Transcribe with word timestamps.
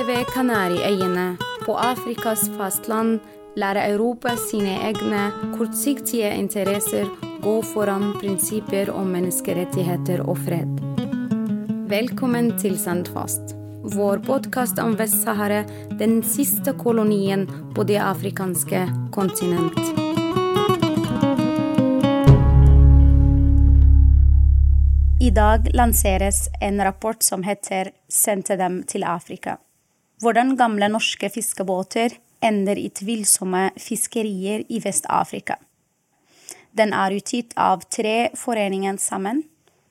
Like 0.00 0.12
ved 0.16 0.26
Kanariøyene, 0.32 1.36
på 1.66 1.74
Afrikas 1.76 2.46
fastland, 2.56 3.18
lærer 3.56 3.90
Europa 3.92 4.32
sine 4.40 4.78
egne 4.86 5.26
kortsiktige 5.58 6.30
interesser 6.40 7.10
gå 7.44 7.58
foran 7.74 8.14
prinsipper 8.16 8.88
om 8.96 9.12
menneskerettigheter 9.12 10.24
og 10.24 10.40
fred. 10.46 10.80
Velkommen 11.92 12.48
til 12.62 12.78
Sandfast, 12.80 13.52
vår 13.92 14.24
podkast 14.24 14.80
om 14.80 14.96
Vest-Sahara, 14.96 15.66
den 16.00 16.22
siste 16.24 16.72
kolonien 16.80 17.44
på 17.76 17.84
det 17.84 18.00
afrikanske 18.00 18.86
kontinent. 19.12 19.80
I 25.20 25.30
dag 25.30 25.74
lanseres 25.74 26.46
en 26.60 26.80
rapport 26.80 27.22
som 27.22 27.42
heter 27.42 27.92
'Sendte 28.08 28.56
dem 28.56 28.82
til 28.82 29.04
Afrika'. 29.04 29.60
Hvordan 30.20 30.52
gamle 30.56 30.90
norske 30.92 31.30
fiskebåter 31.32 32.18
ender 32.44 32.76
i 32.76 32.90
tvilsomme 32.92 33.70
fiskerier 33.80 34.64
i 34.68 34.80
Vest-Afrika. 34.84 35.56
Den 36.76 36.92
er 36.92 37.14
utgitt 37.16 37.54
av 37.56 37.86
tre 37.88 38.30
foreninger 38.36 38.98
sammen. 39.00 39.42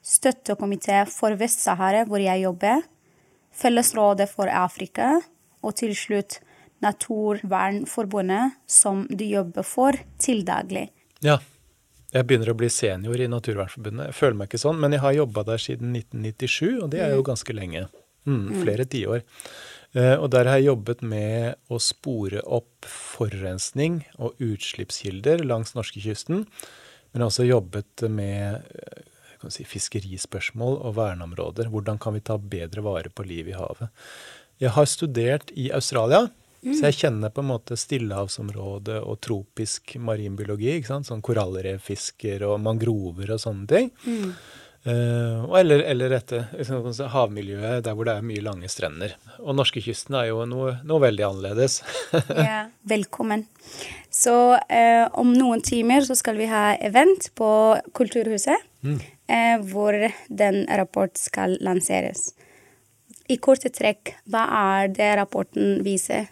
Støttekomité 0.05 1.01
for 1.09 1.33
Vest-Sahara, 1.39 2.05
hvor 2.05 2.21
jeg 2.21 2.43
jobber. 2.45 2.83
Fellesrådet 3.51 4.29
for 4.29 4.49
Afrika. 4.53 5.17
Og 5.65 5.75
til 5.81 5.95
slutt 5.97 6.39
Naturvernforbundet, 6.79 8.53
som 8.69 9.03
du 9.09 9.25
jobber 9.25 9.65
for 9.67 9.97
til 10.21 10.45
daglig. 10.47 10.87
Ja. 11.25 11.39
Jeg 12.09 12.25
begynner 12.25 12.53
å 12.53 12.57
bli 12.57 12.69
senior 12.73 13.21
i 13.21 13.27
Naturvernforbundet. 13.29 14.07
Jeg 14.09 14.17
føler 14.17 14.37
meg 14.37 14.47
ikke 14.49 14.61
sånn, 14.61 14.79
men 14.81 14.95
jeg 14.95 15.03
har 15.03 15.17
jobba 15.17 15.43
der 15.45 15.61
siden 15.61 15.91
1997, 15.93 16.79
og 16.79 16.87
det 16.93 17.03
er 17.05 17.11
jo 17.13 17.25
ganske 17.27 17.53
lenge. 17.53 17.83
Mm, 18.25 18.47
flere 18.63 18.85
tiår. 18.89 19.21
Uh, 19.97 20.15
og 20.21 20.29
der 20.35 20.45
har 20.45 20.59
jeg 20.59 20.69
jobbet 20.69 20.99
med 21.01 21.57
å 21.73 21.79
spore 21.81 22.43
opp 22.45 22.85
forurensning 22.85 24.03
og 24.21 24.37
utslippskilder 24.43 25.41
langs 25.47 25.73
norskekysten. 25.77 26.43
Men 27.13 27.25
også 27.25 27.47
jobbet 27.47 28.05
med 28.13 28.67
uh, 28.69 29.49
si, 29.49 29.65
fiskerispørsmål 29.65 30.77
og 30.83 30.97
verneområder. 30.99 31.71
Hvordan 31.73 31.97
kan 32.01 32.17
vi 32.17 32.25
ta 32.25 32.37
bedre 32.37 32.85
vare 32.85 33.09
på 33.09 33.25
livet 33.25 33.55
i 33.55 33.57
havet? 33.57 33.89
Jeg 34.59 34.75
har 34.75 34.87
studert 34.91 35.53
i 35.55 35.69
Australia, 35.71 36.25
mm. 36.61 36.73
så 36.75 36.89
jeg 36.89 36.99
kjenner 36.99 37.31
på 37.33 37.41
en 37.41 37.51
måte 37.53 37.77
stillehavsområdet 37.79 38.99
og 39.01 39.21
tropisk 39.23 39.95
marinbiologi. 40.03 40.81
Sånn 40.85 41.23
korallrevfisker 41.25 42.43
og 42.49 42.59
mangrover 42.61 43.33
og 43.37 43.41
sånne 43.41 43.69
ting. 43.71 43.93
Mm. 44.05 44.33
Uh, 44.87 45.43
eller, 45.59 45.79
eller 45.79 46.13
dette 46.13 46.45
liksom, 46.55 46.85
havmiljøet 47.11 47.83
der 47.83 47.95
hvor 47.97 48.07
det 48.07 48.13
er 48.15 48.23
mye 48.25 48.43
lange 48.45 48.69
strender. 48.71 49.17
Og 49.43 49.57
norskekysten 49.59 50.15
er 50.15 50.29
jo 50.29 50.45
noe, 50.47 50.77
noe 50.87 51.03
veldig 51.03 51.25
annerledes. 51.27 51.81
ja, 52.47 52.61
velkommen. 52.87 53.43
Så 54.13 54.35
uh, 54.55 55.05
om 55.19 55.33
noen 55.35 55.63
timer 55.65 56.07
så 56.07 56.15
skal 56.15 56.39
vi 56.39 56.47
ha 56.47 56.77
event 56.79 57.27
på 57.35 57.51
Kulturhuset, 57.91 58.63
mm. 58.87 58.97
uh, 59.03 59.57
hvor 59.67 59.99
den 60.31 60.63
rapport 60.79 61.19
skal 61.19 61.57
lanseres. 61.59 62.29
I 63.29 63.37
korte 63.37 63.69
trekk, 63.75 64.15
hva 64.31 64.47
er 64.79 64.93
det 64.95 65.13
rapporten 65.19 65.79
viser? 65.85 66.31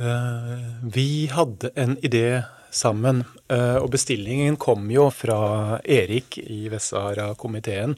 vi 0.00 1.28
hadde 1.28 1.68
en 1.76 1.90
idé 2.00 2.40
sammen. 2.70 3.24
Eh, 3.50 3.76
og 3.76 3.90
bestillingen 3.94 4.56
kom 4.60 4.88
jo 4.92 5.08
fra 5.14 5.80
Erik 5.84 6.38
i 6.40 6.68
Vest-Sahara-komiteen. 6.72 7.96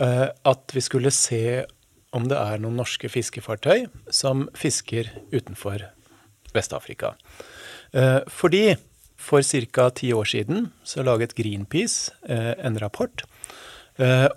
Eh, 0.00 0.26
at 0.30 0.74
vi 0.74 0.82
skulle 0.84 1.12
se 1.14 1.64
om 2.14 2.26
det 2.30 2.38
er 2.38 2.62
noen 2.62 2.78
norske 2.80 3.10
fiskefartøy 3.10 3.86
som 4.10 4.48
fisker 4.58 5.10
utenfor 5.34 5.84
Vest-Afrika. 6.54 7.14
Eh, 7.92 8.20
fordi 8.26 8.76
for 9.20 9.42
ca. 9.42 9.90
ti 9.90 10.12
år 10.16 10.24
siden 10.24 10.70
så 10.82 11.04
laget 11.04 11.36
Greenpeace 11.36 12.10
en 12.24 12.78
rapport 12.80 13.26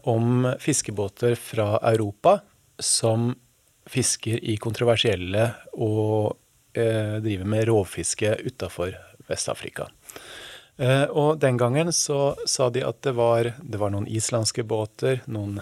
om 0.04 0.44
fiskebåter 0.60 1.38
fra 1.40 1.80
Europa 1.88 2.42
som 2.84 3.30
fisker 3.88 4.44
i 4.44 4.58
kontroversielle 4.60 5.46
og 5.72 6.36
driver 6.76 7.48
med 7.48 7.70
rovfiske 7.70 8.36
utafor 8.44 8.92
Vest-Afrika. 9.30 9.90
Eh, 10.78 11.06
og 11.06 11.38
den 11.40 11.58
gangen 11.58 11.92
så 11.94 12.34
sa 12.50 12.70
de 12.74 12.84
at 12.86 13.02
det 13.06 13.14
var, 13.18 13.54
det 13.62 13.80
var 13.82 13.94
noen 13.94 14.10
islandske 14.10 14.66
båter, 14.66 15.22
noen, 15.30 15.60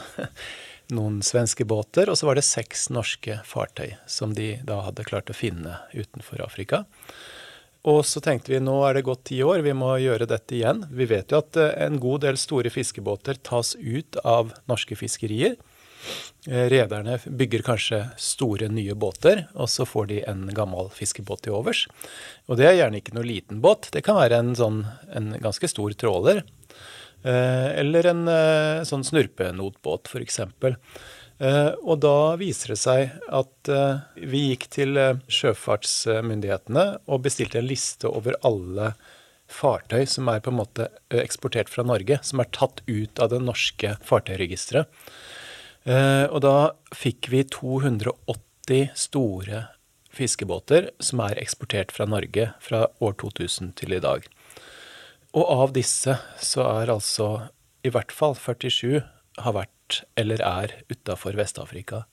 noen, 0.96 1.20
svenske 1.26 1.68
båter, 1.68 2.10
og 2.10 2.20
så 2.20 2.30
var 2.30 2.40
det 2.40 2.48
seks 2.48 2.90
norske 2.94 3.42
fartøy 3.48 3.98
som 4.08 4.36
de 4.38 4.56
da 4.68 4.82
hadde 4.88 5.08
klart 5.08 5.32
å 5.32 5.38
finne 5.38 5.82
utenfor 5.92 6.44
Afrika. 6.46 6.86
Og 7.90 8.04
så 8.06 8.22
tenkte 8.22 8.54
vi 8.54 8.62
nå 8.62 8.76
er 8.86 9.00
det 9.00 9.08
gått 9.08 9.24
ti 9.32 9.40
år, 9.44 9.64
vi 9.66 9.74
må 9.74 9.96
gjøre 9.98 10.28
dette 10.30 10.54
igjen. 10.54 10.84
Vi 10.94 11.08
vet 11.10 11.34
jo 11.34 11.42
at 11.42 11.58
eh, 11.60 11.76
en 11.88 12.00
god 12.02 12.24
del 12.28 12.40
store 12.40 12.72
fiskebåter 12.72 13.42
tas 13.42 13.76
ut 13.76 14.20
av 14.24 14.54
norske 14.70 14.96
fiskerier. 14.96 15.58
Eh, 16.48 16.70
rederne 16.74 17.20
bygger 17.26 17.62
kanskje 17.62 18.00
store, 18.18 18.66
nye 18.74 18.96
båter, 18.98 19.44
og 19.54 19.70
så 19.70 19.86
får 19.86 20.08
de 20.10 20.22
en 20.26 20.48
gammel 20.58 20.90
fiskebåt 20.96 21.44
til 21.46 21.54
overs. 21.60 21.86
Og 22.50 22.58
det 22.58 22.66
er 22.66 22.80
gjerne 22.80 23.02
ikke 23.02 23.14
noe 23.14 23.28
liten 23.28 23.62
båt. 23.62 23.92
Det 23.94 24.02
kan 24.06 24.18
være 24.18 24.40
en, 24.42 24.56
sånn, 24.58 24.82
en 25.14 25.36
ganske 25.44 25.70
stor 25.70 25.94
tråler. 25.94 26.42
Eh, 27.22 27.70
eller 27.84 28.10
en 28.10 28.24
eh, 28.32 28.82
sånn 28.90 29.06
snurpenotbåt, 29.06 30.10
f.eks. 30.10 30.42
Og 31.42 31.96
da 31.98 32.18
viser 32.38 32.76
det 32.76 32.78
seg 32.78 33.14
at 33.34 33.70
vi 34.30 34.44
gikk 34.52 34.68
til 34.76 35.00
sjøfartsmyndighetene 35.26 36.84
og 37.10 37.24
bestilte 37.26 37.58
en 37.58 37.66
liste 37.66 38.06
over 38.06 38.38
alle 38.46 38.92
fartøy 39.50 40.06
som 40.06 40.30
er 40.30 40.44
på 40.46 40.52
en 40.52 40.60
måte 40.60 40.92
eksportert 41.10 41.72
fra 41.74 41.82
Norge, 41.88 42.20
som 42.22 42.44
er 42.44 42.52
tatt 42.54 42.84
ut 42.86 43.18
av 43.18 43.34
det 43.34 43.42
norske 43.42 43.96
fartøyregisteret. 44.06 44.86
Eh, 45.90 46.26
og 46.30 46.42
da 46.46 46.74
fikk 46.94 47.32
vi 47.34 47.44
280 47.50 48.92
store 48.98 49.66
fiskebåter 50.12 50.92
som 51.02 51.24
er 51.26 51.40
eksportert 51.42 51.94
fra 51.96 52.06
Norge 52.10 52.52
fra 52.62 52.86
år 53.02 53.18
2000 53.24 53.74
til 53.80 53.96
i 53.96 54.04
dag. 54.04 54.28
Og 55.32 55.48
av 55.48 55.74
disse 55.76 56.18
så 56.44 56.68
er 56.82 56.92
altså 56.92 57.32
i 57.88 57.92
hvert 57.94 58.12
fall 58.14 58.36
47 58.38 59.02
har 59.42 59.56
vært 59.56 60.04
eller 60.20 60.42
er 60.46 60.74
utafor 60.92 61.36
Vest-Afrika. 61.36 62.06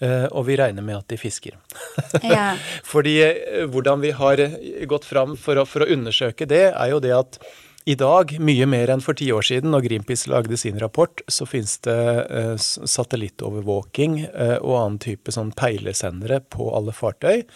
Uh, 0.00 0.28
og 0.30 0.46
vi 0.46 0.56
regner 0.56 0.84
med 0.84 1.00
at 1.00 1.08
de 1.10 1.18
fisker. 1.20 1.56
ja. 2.22 2.54
Fordi 2.86 3.16
uh, 3.24 3.64
hvordan 3.68 4.00
vi 4.04 4.12
har 4.16 4.40
gått 4.88 5.08
fram 5.08 5.34
for 5.40 5.60
å, 5.60 5.66
for 5.68 5.84
å, 5.84 5.90
undersøke 5.92 6.46
det, 6.48 6.68
er 6.70 6.92
jo 6.92 7.00
det 7.04 7.12
at 7.16 7.40
i 7.88 7.94
dag, 7.96 8.34
mye 8.44 8.66
mer 8.68 8.90
enn 8.92 9.00
for 9.00 9.16
ti 9.16 9.30
år 9.32 9.46
siden, 9.48 9.70
når 9.72 9.86
Greenpeace 9.86 10.28
lagde 10.28 10.58
sin 10.60 10.76
rapport, 10.80 11.22
så 11.32 11.46
finnes 11.48 11.78
det 11.86 11.96
eh, 12.28 12.54
satellittovervåking 12.60 14.18
eh, 14.28 14.58
og 14.58 14.74
annen 14.76 14.98
type 15.00 15.32
sånn 15.32 15.54
peilesendere 15.56 16.42
på 16.52 16.66
alle 16.76 16.92
fartøy. 16.92 17.46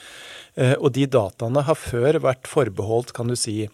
Eh, 0.57 0.73
og 0.79 0.95
de 0.97 1.05
dataene 1.13 1.67
har 1.69 1.77
før 1.77 2.23
vært 2.25 2.49
forbeholdt, 2.49 3.13
kan 3.17 3.29
du 3.29 3.37
si, 3.39 3.67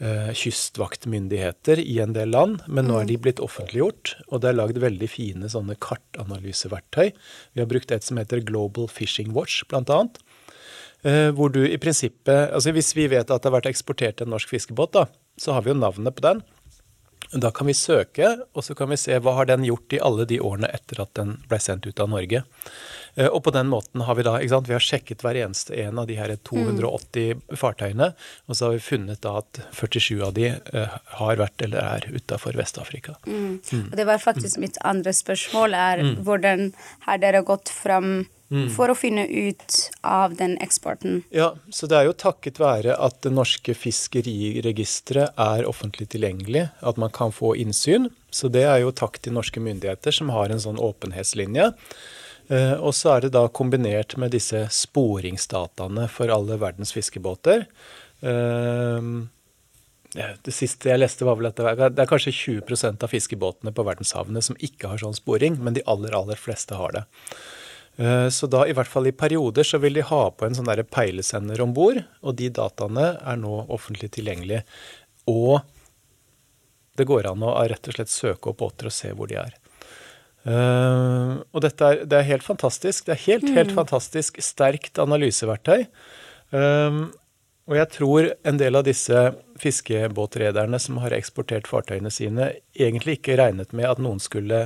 kystvaktmyndigheter 0.00 1.76
i 1.82 1.98
en 2.00 2.14
del 2.16 2.30
land, 2.32 2.62
men 2.64 2.86
nå 2.88 3.02
er 3.02 3.08
de 3.10 3.18
mm. 3.18 3.22
blitt 3.26 3.42
offentliggjort. 3.44 4.14
Og 4.30 4.40
det 4.40 4.48
er 4.48 4.56
lagd 4.56 4.78
veldig 4.80 5.08
fine 5.12 5.50
sånne 5.52 5.76
kartanalyseverktøy. 5.76 7.10
Vi 7.52 7.60
har 7.60 7.68
brukt 7.68 7.92
et 7.92 8.06
som 8.06 8.16
heter 8.16 8.40
Global 8.48 8.88
Fishing 8.88 9.34
Watch, 9.36 9.60
blant 9.68 9.92
annet. 9.92 10.16
Eh, 11.02 11.30
hvor 11.32 11.48
du 11.48 11.62
i 11.64 11.78
prinsippet 11.80 12.50
Altså 12.52 12.74
hvis 12.76 12.90
vi 12.92 13.06
vet 13.08 13.24
at 13.24 13.40
det 13.40 13.48
har 13.48 13.54
vært 13.54 13.70
eksportert 13.70 14.20
en 14.20 14.28
norsk 14.34 14.50
fiskebåt, 14.52 14.92
da, 14.92 15.06
så 15.40 15.56
har 15.56 15.64
vi 15.64 15.72
jo 15.72 15.78
navnet 15.80 16.16
på 16.16 16.24
den. 16.26 16.42
Da 17.30 17.52
kan 17.54 17.68
vi 17.70 17.76
søke, 17.78 18.32
og 18.52 18.64
så 18.66 18.74
kan 18.74 18.90
vi 18.90 18.98
se 18.98 19.16
hva 19.22 19.36
har 19.38 19.46
den 19.46 19.64
gjort 19.64 19.94
i 19.94 20.00
alle 20.02 20.26
de 20.28 20.40
årene 20.42 20.68
etter 20.74 21.00
at 21.04 21.12
den 21.16 21.36
ble 21.48 21.60
sendt 21.62 21.86
ut 21.86 22.02
av 22.02 22.10
Norge. 22.10 22.42
Eh, 23.14 23.26
og 23.26 23.42
på 23.46 23.54
den 23.54 23.70
måten 23.70 24.04
har 24.06 24.18
vi 24.18 24.24
da 24.26 24.36
ikke 24.38 24.54
sant, 24.54 24.70
vi 24.70 24.76
har 24.76 24.84
sjekket 24.84 25.24
hver 25.24 25.38
eneste 25.42 25.76
en 25.84 26.00
av 26.00 26.08
de 26.10 26.18
her 26.18 26.34
280 26.46 27.36
mm. 27.36 27.44
fartøyene, 27.60 28.12
og 28.46 28.56
så 28.56 28.68
har 28.68 28.76
vi 28.76 28.84
funnet 28.84 29.22
da 29.24 29.36
at 29.42 29.62
47 29.76 30.20
av 30.26 30.34
de 30.36 30.50
uh, 30.74 30.98
har 31.20 31.40
vært 31.40 31.66
eller 31.66 31.80
er 31.82 32.08
utafor 32.14 32.58
Vest-Afrika. 32.58 33.16
Mm. 33.26 33.60
Mm. 33.60 33.86
Og 33.86 33.96
det 33.98 34.06
var 34.08 34.22
faktisk 34.22 34.60
mitt 34.62 34.78
andre 34.86 35.14
spørsmål, 35.16 35.76
er 35.76 36.04
mm. 36.04 36.12
hvordan 36.26 36.68
har 37.06 37.22
dere 37.22 37.46
gått 37.46 37.72
fram 37.72 38.28
Mm. 38.50 38.64
for 38.74 38.90
å 38.90 38.96
finne 38.98 39.28
ut 39.30 39.74
av 40.02 40.32
den 40.34 40.56
eksporten. 40.58 41.20
Ja, 41.30 41.52
så 41.70 41.86
det 41.86 42.00
er 42.00 42.08
jo 42.08 42.16
takket 42.18 42.58
være 42.58 42.96
at 42.98 43.20
det 43.22 43.30
norske 43.30 43.76
fiskeriregisteret 43.78 45.38
er 45.38 45.68
offentlig 45.70 46.08
tilgjengelig, 46.10 46.64
at 46.82 46.98
man 46.98 47.14
kan 47.14 47.30
få 47.30 47.52
innsyn. 47.62 48.08
Så 48.34 48.50
det 48.50 48.64
er 48.66 48.80
jo 48.82 48.90
takk 48.90 49.20
til 49.22 49.36
norske 49.38 49.62
myndigheter 49.62 50.14
som 50.14 50.34
har 50.34 50.50
en 50.50 50.62
sånn 50.62 50.82
åpenhetslinje. 50.82 51.70
Eh, 52.50 52.76
og 52.76 52.94
så 52.98 53.14
er 53.14 53.26
det 53.26 53.34
da 53.36 53.44
kombinert 53.48 54.16
med 54.18 54.34
disse 54.34 54.64
sporingsdataene 54.74 56.08
for 56.10 56.32
alle 56.34 56.58
verdens 56.60 56.94
fiskebåter. 56.96 57.66
Eh, 58.20 59.10
det 60.10 60.52
siste 60.54 60.90
jeg 60.90 60.98
leste, 60.98 61.22
var 61.26 61.38
vel 61.38 61.52
at 61.52 61.60
det 61.94 62.02
er 62.02 62.10
kanskje 62.10 62.34
20% 62.34 63.04
av 63.06 63.12
fiskebåtene 63.12 63.70
på 63.74 63.86
verdenshavene 63.86 64.42
som 64.42 64.58
ikke 64.58 64.90
har 64.90 65.02
sånn 65.02 65.14
sporing, 65.14 65.60
men 65.62 65.76
de 65.76 65.86
aller, 65.86 66.14
aller 66.16 66.40
fleste 66.40 66.74
har 66.74 66.96
det. 66.96 67.04
Eh, 68.00 68.26
så 68.34 68.48
da 68.50 68.64
i 68.66 68.74
hvert 68.74 68.90
fall 68.90 69.06
i 69.06 69.14
perioder 69.14 69.66
så 69.66 69.78
vil 69.78 69.94
de 69.94 70.06
ha 70.06 70.22
på 70.34 70.46
en 70.46 70.58
sånn 70.58 70.70
peilesender 70.90 71.62
om 71.62 71.74
bord, 71.76 72.02
og 72.26 72.34
de 72.40 72.50
dataene 72.50 73.12
er 73.20 73.38
nå 73.38 73.66
offentlig 73.68 74.10
tilgjengelige. 74.16 74.64
Og 75.30 75.60
det 76.98 77.06
går 77.06 77.30
an 77.30 77.46
å 77.46 77.54
rett 77.70 77.86
og 77.86 77.94
slett 77.94 78.10
søke 78.10 78.50
opp 78.50 78.58
båter 78.64 78.90
og 78.90 78.94
se 78.94 79.14
hvor 79.14 79.30
de 79.30 79.38
er. 79.38 79.54
Uh, 80.40 81.40
og 81.52 81.64
dette 81.66 81.84
er, 81.84 82.04
det 82.08 82.20
er 82.20 82.28
helt 82.30 82.46
fantastisk. 82.46 83.06
Det 83.06 83.16
er 83.16 83.24
helt, 83.26 83.48
helt 83.52 83.74
mm. 83.74 83.78
fantastisk 83.82 84.40
sterkt 84.44 85.00
analyseverktøy. 85.02 85.84
Um, 86.50 87.10
og 87.70 87.76
jeg 87.76 87.88
tror 87.94 88.26
en 88.48 88.56
del 88.58 88.74
av 88.74 88.82
disse 88.82 89.18
fiskebåtrederne 89.60 90.78
som 90.82 90.96
har 91.04 91.14
eksportert 91.14 91.68
fartøyene 91.70 92.10
sine, 92.10 92.48
egentlig 92.74 93.18
ikke 93.18 93.36
regnet 93.38 93.70
med 93.76 93.86
at 93.86 94.00
noen 94.02 94.18
skulle 94.22 94.58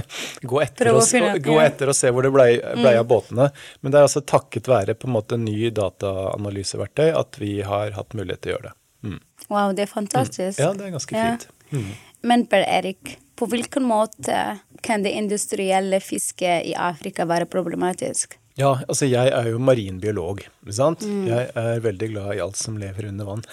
gå, 0.50 0.58
etter 0.60 0.90
og, 0.92 1.00
gå 1.40 1.56
etter 1.62 1.92
og, 1.92 1.96
se 1.96 2.10
hvor 2.12 2.26
det 2.26 2.32
blei 2.34 2.50
ble 2.58 2.92
av 2.98 3.06
mm. 3.06 3.08
båtene. 3.08 3.48
Men 3.80 3.94
det 3.94 4.02
er 4.02 4.08
altså 4.10 4.20
takket 4.20 4.68
være 4.68 4.98
på 4.98 5.08
en 5.08 5.16
måte 5.16 5.40
ny 5.40 5.70
dataanalyseverktøy 5.78 7.08
at 7.14 7.40
vi 7.40 7.54
har 7.64 7.96
hatt 7.96 8.18
mulighet 8.18 8.44
til 8.44 8.52
å 8.52 8.56
gjøre 8.56 8.68
det. 8.68 8.76
Mm. 9.08 9.18
Wow, 9.48 9.72
det 9.72 9.86
er 9.86 9.92
fantastisk. 9.94 10.60
Mm. 10.60 10.64
Ja, 10.66 10.70
det 10.76 10.86
er 10.86 10.94
ganske 10.98 11.24
fint. 11.24 11.48
Mm. 11.70 11.90
Men 12.28 12.44
Per 12.50 12.66
Erik, 12.66 13.16
på 13.40 13.48
hvilken 13.48 13.86
måte 13.88 14.58
kan 14.84 15.04
det 15.04 15.14
industrielle 15.16 16.00
fisket 16.04 16.68
i 16.68 16.76
Afrika 16.76 17.24
være 17.28 17.48
problematisk? 17.48 18.36
Ja, 18.58 18.74
altså 18.90 19.06
jeg 19.08 19.30
er 19.32 19.46
jo 19.48 19.60
marinbiolog, 19.62 20.42
ikke 20.42 20.74
sant. 20.76 21.04
Mm. 21.06 21.22
Jeg 21.30 21.44
er 21.56 21.82
veldig 21.84 22.08
glad 22.10 22.32
i 22.34 22.40
alt 22.44 22.58
som 22.60 22.76
lever 22.80 23.06
under 23.08 23.28
vann. 23.28 23.44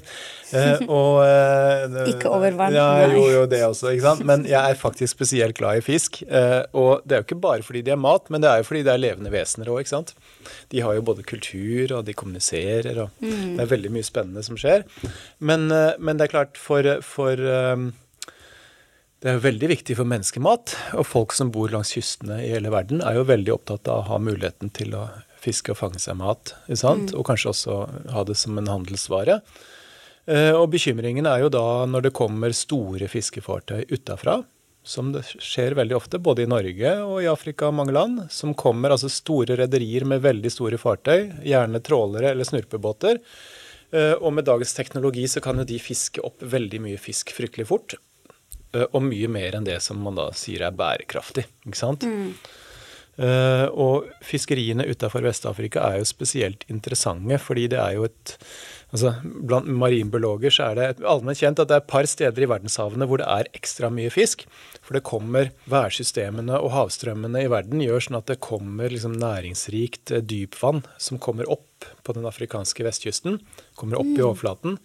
eh, 0.56 0.84
og 0.86 1.18
eh, 1.26 1.96
Ikke 2.14 2.30
over 2.32 2.54
vann. 2.56 2.76
Ja, 2.76 2.86
jo, 3.10 3.26
jo, 3.32 3.42
det 3.50 3.60
også, 3.66 3.90
ikke 3.92 4.06
sant. 4.06 4.24
Men 4.28 4.46
jeg 4.48 4.60
er 4.62 4.78
faktisk 4.80 5.18
spesielt 5.18 5.58
glad 5.58 5.82
i 5.82 5.84
fisk. 5.84 6.22
Eh, 6.24 6.62
og 6.72 7.04
det 7.04 7.16
er 7.16 7.20
jo 7.20 7.26
ikke 7.26 7.42
bare 7.42 7.66
fordi 7.66 7.82
de 7.84 7.92
er 7.92 8.00
mat, 8.00 8.30
men 8.32 8.44
det 8.44 8.52
er 8.52 8.62
jo 8.62 8.68
fordi 8.70 8.84
det 8.86 8.94
er 8.94 9.02
levende 9.02 9.34
vesener 9.34 9.72
òg, 9.74 9.82
ikke 9.82 9.96
sant. 9.96 10.14
De 10.72 10.80
har 10.86 10.96
jo 10.96 11.04
både 11.10 11.26
kultur, 11.28 11.98
og 11.98 12.06
de 12.06 12.16
kommuniserer, 12.16 13.02
og 13.04 13.26
mm. 13.26 13.58
det 13.58 13.66
er 13.66 13.74
veldig 13.74 13.92
mye 13.98 14.06
spennende 14.06 14.46
som 14.46 14.60
skjer. 14.60 14.86
Men, 15.44 15.66
eh, 15.74 15.92
men 15.98 16.16
det 16.16 16.28
er 16.30 16.36
klart, 16.38 16.56
for, 16.62 16.88
for 17.04 17.42
um, 17.74 17.90
det 19.24 19.30
er 19.30 19.38
jo 19.38 19.46
veldig 19.46 19.68
viktig 19.70 19.94
for 19.96 20.04
menneskemat, 20.04 20.74
og 21.00 21.06
folk 21.08 21.32
som 21.32 21.48
bor 21.48 21.70
langs 21.72 21.94
kystene 21.96 22.42
i 22.44 22.50
hele 22.52 22.68
verden, 22.68 23.00
er 23.00 23.16
jo 23.16 23.22
veldig 23.24 23.54
opptatt 23.54 23.88
av 23.88 24.02
å 24.02 24.08
ha 24.10 24.18
muligheten 24.20 24.68
til 24.76 24.92
å 25.00 25.06
fiske 25.40 25.72
og 25.72 25.78
fange 25.78 26.02
seg 26.02 26.18
mat, 26.20 26.52
mm. 26.68 27.14
og 27.16 27.24
kanskje 27.24 27.54
også 27.54 27.78
ha 28.12 28.26
det 28.28 28.36
som 28.36 28.60
en 28.60 28.68
handelsvare. 28.68 29.38
Eh, 30.28 30.52
og 30.52 30.68
bekymringen 30.76 31.24
er 31.24 31.40
jo 31.40 31.50
da 31.56 31.64
når 31.88 32.10
det 32.10 32.14
kommer 32.20 32.52
store 32.52 33.08
fiskefartøy 33.08 33.86
utafra, 33.96 34.42
som 34.84 35.14
det 35.16 35.24
skjer 35.32 35.72
veldig 35.80 35.96
ofte, 35.96 36.20
både 36.20 36.44
i 36.44 36.52
Norge 36.52 36.94
og 37.08 37.22
i 37.24 37.32
Afrika 37.32 37.72
og 37.72 37.78
mange 37.80 37.96
land, 37.96 38.26
som 38.28 38.52
kommer 38.52 38.92
altså 38.92 39.08
store 39.08 39.56
rederier 39.64 40.04
med 40.04 40.20
veldig 40.20 40.52
store 40.52 40.76
fartøy, 40.76 41.30
gjerne 41.48 41.80
trålere 41.80 42.34
eller 42.36 42.44
snurpebåter. 42.44 43.24
Eh, 43.88 44.16
og 44.20 44.36
med 44.36 44.44
dagens 44.52 44.76
teknologi 44.76 45.24
så 45.32 45.40
kan 45.40 45.64
jo 45.64 45.70
de 45.72 45.80
fiske 45.80 46.20
opp 46.20 46.44
veldig 46.44 46.84
mye 46.90 47.00
fisk 47.00 47.32
fryktelig 47.32 47.72
fort. 47.72 47.96
Eh, 48.74 48.86
og 48.90 49.06
mye 49.06 49.30
mer 49.30 49.56
enn 49.58 49.66
det 49.66 49.80
som 49.84 50.02
man 50.02 50.18
da 50.18 50.28
sier 50.36 50.66
er 50.66 50.76
bærekraftig. 50.76 51.46
ikke 51.66 51.80
sant? 51.80 52.06
Mm. 52.08 52.34
Uh, 53.14 53.68
og 53.78 54.08
fiskeriene 54.26 54.88
utafor 54.90 55.22
Vest-Afrika 55.22 55.84
er 55.86 56.00
jo 56.00 56.06
spesielt 56.08 56.64
interessante, 56.66 57.36
fordi 57.38 57.68
det 57.70 57.78
er 57.78 57.92
jo 57.94 58.08
et 58.08 58.32
altså 58.94 59.12
Blant 59.22 59.66
marinbiologer 59.66 60.54
så 60.54 60.68
er 60.70 60.78
det 60.78 61.06
allment 61.06 61.38
kjent 61.38 61.58
at 61.62 61.70
det 61.70 61.76
er 61.76 61.82
et 61.82 61.90
par 61.90 62.06
steder 62.06 62.44
i 62.44 62.48
verdenshavene 62.50 63.08
hvor 63.10 63.18
det 63.18 63.26
er 63.26 63.50
ekstra 63.58 63.90
mye 63.90 64.10
fisk. 64.14 64.44
For 64.82 64.94
det 64.94 65.02
kommer 65.06 65.50
værsystemene 65.70 66.60
og 66.60 66.70
havstrømmene 66.74 67.42
i 67.42 67.50
verden 67.50 67.82
gjør 67.82 68.06
sånn 68.06 68.20
at 68.20 68.30
det 68.30 68.38
kommer 68.44 68.92
liksom 68.92 69.16
næringsrikt 69.18 70.14
dypvann 70.30 70.84
som 70.94 71.18
kommer 71.22 71.50
opp 71.50 71.66
på 72.02 72.14
den 72.16 72.26
afrikanske 72.28 72.84
vestkysten. 72.86 73.38
Kommer 73.78 74.00
opp 74.00 74.08
mm. 74.10 74.16
i 74.18 74.24
overflaten. 74.24 74.78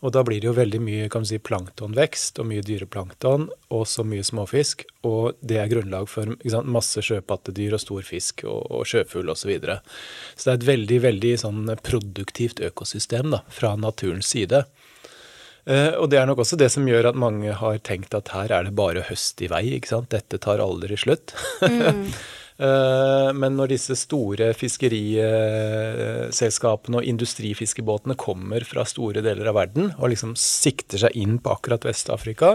Og 0.00 0.14
da 0.16 0.24
blir 0.26 0.42
det 0.42 0.48
jo 0.50 0.56
veldig 0.56 0.80
mye 0.82 1.08
kan 1.12 1.26
si, 1.28 1.38
planktonvekst 1.42 2.40
og 2.42 2.48
mye 2.50 2.64
dyreplankton 2.66 3.48
og 3.74 3.86
så 3.90 4.04
mye 4.06 4.24
småfisk. 4.26 4.86
Og 5.08 5.38
det 5.40 5.58
er 5.60 5.72
grunnlag 5.72 6.08
for 6.10 6.34
sant, 6.42 6.70
masse 6.72 7.04
sjøpattedyr 7.04 7.76
og 7.76 7.82
stor 7.82 8.06
fisk 8.06 8.46
og, 8.46 8.62
og 8.70 8.86
sjøfugl 8.88 9.32
osv. 9.32 9.42
Så, 9.42 9.50
videre. 9.50 9.80
så 10.36 10.44
det 10.46 10.52
er 10.52 10.60
et 10.60 10.68
veldig 10.68 10.98
veldig 11.02 11.32
sånn, 11.42 11.64
produktivt 11.82 12.62
økosystem 12.62 13.32
da, 13.34 13.42
fra 13.50 13.74
naturens 13.80 14.30
side. 14.30 14.62
Uh, 15.62 15.94
og 16.02 16.08
det 16.10 16.18
er 16.18 16.26
nok 16.26 16.40
også 16.42 16.58
det 16.58 16.72
som 16.74 16.86
gjør 16.88 17.12
at 17.12 17.18
mange 17.18 17.52
har 17.54 17.76
tenkt 17.86 18.14
at 18.18 18.32
her 18.34 18.50
er 18.50 18.66
det 18.66 18.74
bare 18.78 19.04
høst 19.06 19.42
i 19.46 19.50
vei. 19.50 19.64
ikke 19.76 19.92
sant? 19.92 20.10
Dette 20.14 20.40
tar 20.42 20.62
aldri 20.62 20.98
slutt. 20.98 21.34
Mm. 21.62 22.08
Eh, 22.58 23.32
men 23.32 23.56
når 23.56 23.68
disse 23.72 23.96
store 23.96 24.54
fiskeriselskapene 24.58 26.96
og 27.00 27.04
industrifiskebåtene 27.08 28.14
kommer 28.20 28.60
fra 28.68 28.84
store 28.88 29.22
deler 29.24 29.46
av 29.50 29.54
verden 29.58 29.92
og 29.96 30.08
liksom 30.12 30.32
sikter 30.38 30.98
seg 31.06 31.12
inn 31.18 31.38
på 31.42 31.50
akkurat 31.56 31.84
Vest-Afrika, 31.88 32.50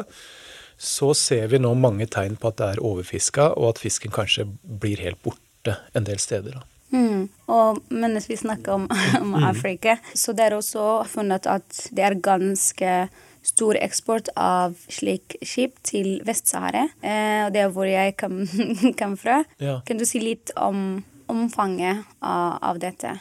så 0.78 1.14
ser 1.18 1.48
vi 1.50 1.58
nå 1.60 1.74
mange 1.74 2.06
tegn 2.14 2.36
på 2.38 2.48
at 2.52 2.58
det 2.60 2.68
er 2.76 2.86
overfiska, 2.86 3.46
og 3.58 3.66
at 3.74 3.82
fisken 3.82 4.12
kanskje 4.14 4.44
blir 4.62 4.98
helt 5.02 5.22
borte 5.26 5.74
en 5.98 6.06
del 6.06 6.20
steder. 6.22 6.62
Mm. 6.94 7.28
Og 7.52 7.78
mens 7.90 8.30
vi 8.30 8.38
snakker 8.38 8.72
om, 8.78 8.86
om 9.22 9.30
mm. 9.34 9.44
Afrika, 9.50 9.98
så 10.14 10.34
det 10.38 10.44
er 10.46 10.54
også 10.58 11.04
funnet 11.10 11.46
at 11.50 11.90
det 11.92 12.04
er 12.06 12.24
ganske 12.24 13.10
stor 13.48 13.78
eksport 13.80 14.32
av 14.36 14.76
slik 14.92 15.38
skip 15.46 15.78
til 15.88 16.18
Vest-Sahara. 16.28 16.88
Eh, 17.02 17.46
og 17.48 17.54
det 17.56 17.64
er 17.64 17.72
hvor 17.74 17.88
jeg 17.90 18.16
kommer 18.20 19.16
fra. 19.24 19.42
Ja. 19.64 19.80
Kan 19.88 20.02
du 20.02 20.06
si 20.08 20.22
litt 20.24 20.54
om 20.56 21.02
omfanget 21.32 22.06
av, 22.24 22.58
av 22.64 22.82
dette? 22.82 23.18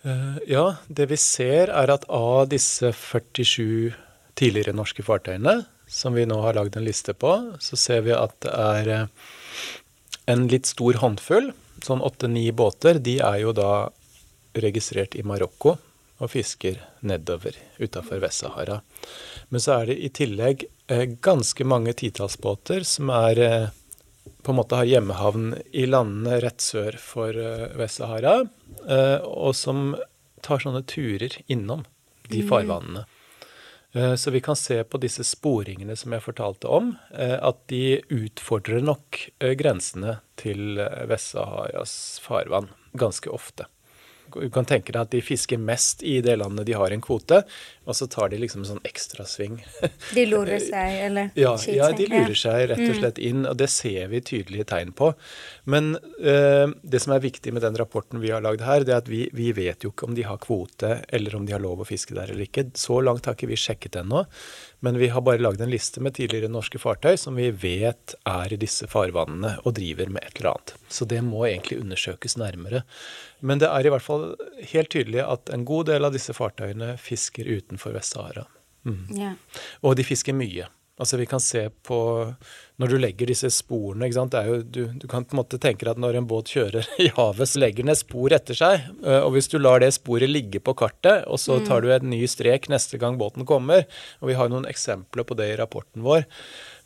Uh, 0.00 0.40
ja, 0.48 0.64
det 0.88 1.10
vi 1.10 1.18
ser 1.20 1.72
er 1.76 1.92
at 1.92 2.06
av 2.08 2.46
disse 2.48 2.92
47 2.96 3.92
tidligere 4.40 4.72
norske 4.76 5.04
fartøyene, 5.04 5.60
som 5.90 6.16
vi 6.16 6.24
nå 6.28 6.38
har 6.40 6.56
lagd 6.56 6.78
en 6.78 6.86
liste 6.86 7.12
på, 7.18 7.32
så 7.60 7.76
ser 7.76 8.06
vi 8.06 8.14
at 8.16 8.36
det 8.44 8.52
er 8.54 8.90
eh, 8.94 9.30
en 10.30 10.46
litt 10.48 10.70
stor 10.70 11.00
håndfull, 11.02 11.50
sånn 11.84 12.04
åtte-ni 12.06 12.46
båter, 12.56 13.00
de 13.02 13.18
er 13.26 13.40
jo 13.42 13.52
da 13.56 13.90
registrert 14.56 15.16
i 15.18 15.24
Marokko 15.26 15.74
og 16.20 16.30
fisker 16.34 16.78
nedover 17.00 17.56
utafor 17.80 18.20
Vest-Sahara. 18.22 18.80
Men 19.48 19.62
så 19.62 19.80
er 19.80 19.90
det 19.90 19.98
i 19.98 20.10
tillegg 20.12 20.66
eh, 20.92 21.06
ganske 21.24 21.64
mange 21.64 21.94
titallsbåter 21.96 22.84
som 22.88 23.12
er 23.14 23.40
eh, 23.44 23.68
på 24.44 24.52
en 24.52 24.58
måte 24.60 24.76
har 24.76 24.88
hjemmehavn 24.88 25.54
i 25.76 25.86
landene 25.88 26.40
rett 26.44 26.60
sør 26.64 26.98
for 27.00 27.36
eh, 27.36 27.70
Vest-Sahara, 27.80 28.42
og 29.28 29.52
som 29.58 29.90
tar 30.40 30.62
sånne 30.62 30.80
turer 30.88 31.34
innom 31.52 31.82
de 32.30 32.40
mm. 32.40 32.46
farvannene. 32.48 33.02
Så 34.16 34.30
vi 34.30 34.40
kan 34.40 34.56
se 34.56 34.78
på 34.86 35.00
disse 35.02 35.24
sporingene 35.26 35.96
som 35.98 36.14
jeg 36.14 36.24
fortalte 36.24 36.70
om, 36.70 36.92
at 37.10 37.58
de 37.68 37.98
utfordrer 38.14 38.80
nok 38.86 39.18
grensene 39.60 40.14
til 40.40 40.80
Vest-Saharas 41.10 41.92
farvann 42.24 42.70
ganske 42.96 43.34
ofte 43.34 43.66
du 44.34 44.50
kan 44.52 44.68
tenke 44.68 44.92
deg 44.94 45.00
at 45.02 45.12
de 45.12 45.22
fisker 45.24 45.60
mest 45.60 46.04
i 46.06 46.18
det 46.24 46.36
landet 46.40 46.68
de 46.68 46.76
har 46.78 46.92
en 46.94 47.02
kvote, 47.04 47.42
og 47.90 47.96
så 47.96 48.06
tar 48.10 48.30
de 48.30 48.38
liksom 48.40 48.62
en 48.62 48.68
sånn 48.74 48.86
ekstrasving. 48.86 49.58
De 50.16 50.24
lurer 50.28 50.60
seg, 50.62 50.96
eller? 51.06 51.30
Ja, 51.38 51.54
ja, 51.70 51.88
de 51.96 52.06
lurer 52.10 52.36
seg 52.38 52.68
rett 52.70 52.82
og 52.82 52.92
mm. 52.92 52.98
slett 53.00 53.18
inn, 53.22 53.42
og 53.48 53.56
det 53.58 53.70
ser 53.72 54.10
vi 54.12 54.20
tydelige 54.26 54.66
tegn 54.70 54.92
på. 54.96 55.10
Men 55.70 55.94
uh, 55.96 56.70
det 56.82 57.00
som 57.02 57.14
er 57.14 57.24
viktig 57.24 57.54
med 57.56 57.64
den 57.64 57.78
rapporten 57.80 58.22
vi 58.22 58.32
har 58.34 58.44
lagd 58.44 58.62
her, 58.66 58.84
det 58.86 58.94
er 58.94 59.02
at 59.02 59.10
vi, 59.10 59.24
vi, 59.36 59.50
vet 59.56 59.86
jo 59.86 59.92
ikke 59.94 60.10
om 60.10 60.16
de 60.18 60.26
har 60.28 60.40
kvote, 60.42 61.00
eller 61.08 61.36
om 61.38 61.46
de 61.48 61.56
har 61.56 61.62
lov 61.62 61.82
å 61.82 61.88
fiske 61.88 62.14
der 62.16 62.30
eller 62.30 62.46
ikke. 62.46 62.68
Så 62.78 63.00
langt 63.04 63.26
har 63.26 63.38
ikke 63.38 63.50
vi 63.50 63.58
sjekket 63.58 64.00
ennå. 64.02 64.24
Men 64.80 64.96
vi 64.98 65.10
har 65.12 65.20
bare 65.24 65.42
lagd 65.42 65.60
en 65.60 65.72
liste 65.72 66.00
med 66.00 66.14
tidligere 66.16 66.48
norske 66.48 66.80
fartøy 66.80 67.18
som 67.20 67.36
vi 67.36 67.50
vet 67.52 68.14
er 68.28 68.54
i 68.54 68.58
disse 68.60 68.88
farvannene 68.88 69.58
og 69.64 69.74
driver 69.76 70.08
med 70.12 70.24
et 70.24 70.40
eller 70.40 70.54
annet. 70.54 70.74
Så 70.88 71.04
det 71.08 71.20
må 71.26 71.44
egentlig 71.48 71.82
undersøkes 71.82 72.38
nærmere. 72.40 72.82
Men 73.44 73.60
det 73.60 73.68
er 73.68 73.86
i 73.86 73.92
hvert 73.92 74.06
fall 74.06 74.30
helt 74.72 74.92
tydelig 74.92 75.20
at 75.26 75.52
en 75.52 75.66
god 75.68 75.90
del 75.92 76.08
av 76.08 76.16
disse 76.16 76.34
fartøyene 76.36 76.94
fisker 77.00 77.48
utenfor 77.48 77.92
Vest-Sahara. 77.96 78.46
Mm. 78.88 79.04
Ja. 79.18 79.34
Og 79.84 79.98
de 80.00 80.06
fisker 80.08 80.36
mye. 80.36 80.70
Altså 81.00 81.16
Vi 81.16 81.26
kan 81.26 81.40
se 81.40 81.62
på 81.86 81.98
Når 82.80 82.92
du 82.92 82.96
legger 83.00 83.30
disse 83.30 83.50
sporene? 83.52 84.08
Jo, 84.12 84.60
du, 84.62 84.82
du, 84.92 85.06
kan 85.08 85.24
på 85.24 85.34
en 85.34 85.40
måte 85.40 85.60
tenke 85.60 85.88
at 85.88 86.00
når 86.00 86.20
en 86.20 86.28
båt 86.28 86.52
kjører 86.52 86.86
i 87.04 87.10
havet, 87.16 87.48
så 87.48 87.60
legger 87.60 87.84
den 87.84 87.92
et 87.92 88.00
spor 88.00 88.32
etter 88.32 88.56
seg. 88.56 88.86
Eh, 89.04 89.20
og 89.20 89.34
hvis 89.34 89.50
du 89.52 89.58
lar 89.60 89.82
det 89.82 89.90
sporet 89.96 90.30
ligge 90.30 90.62
på 90.64 90.72
kartet, 90.78 91.26
og 91.28 91.40
så 91.40 91.58
tar 91.60 91.80
mm. 91.80 91.84
du 91.84 91.92
en 91.92 92.12
ny 92.14 92.22
strek 92.30 92.70
neste 92.72 93.00
gang 93.00 93.18
båten 93.20 93.44
kommer 93.48 93.84
Og 94.20 94.30
vi 94.30 94.38
har 94.38 94.48
noen 94.48 94.68
eksempler 94.70 95.28
på 95.28 95.36
det 95.36 95.50
i 95.52 95.58
rapporten 95.60 96.04
vår 96.06 96.24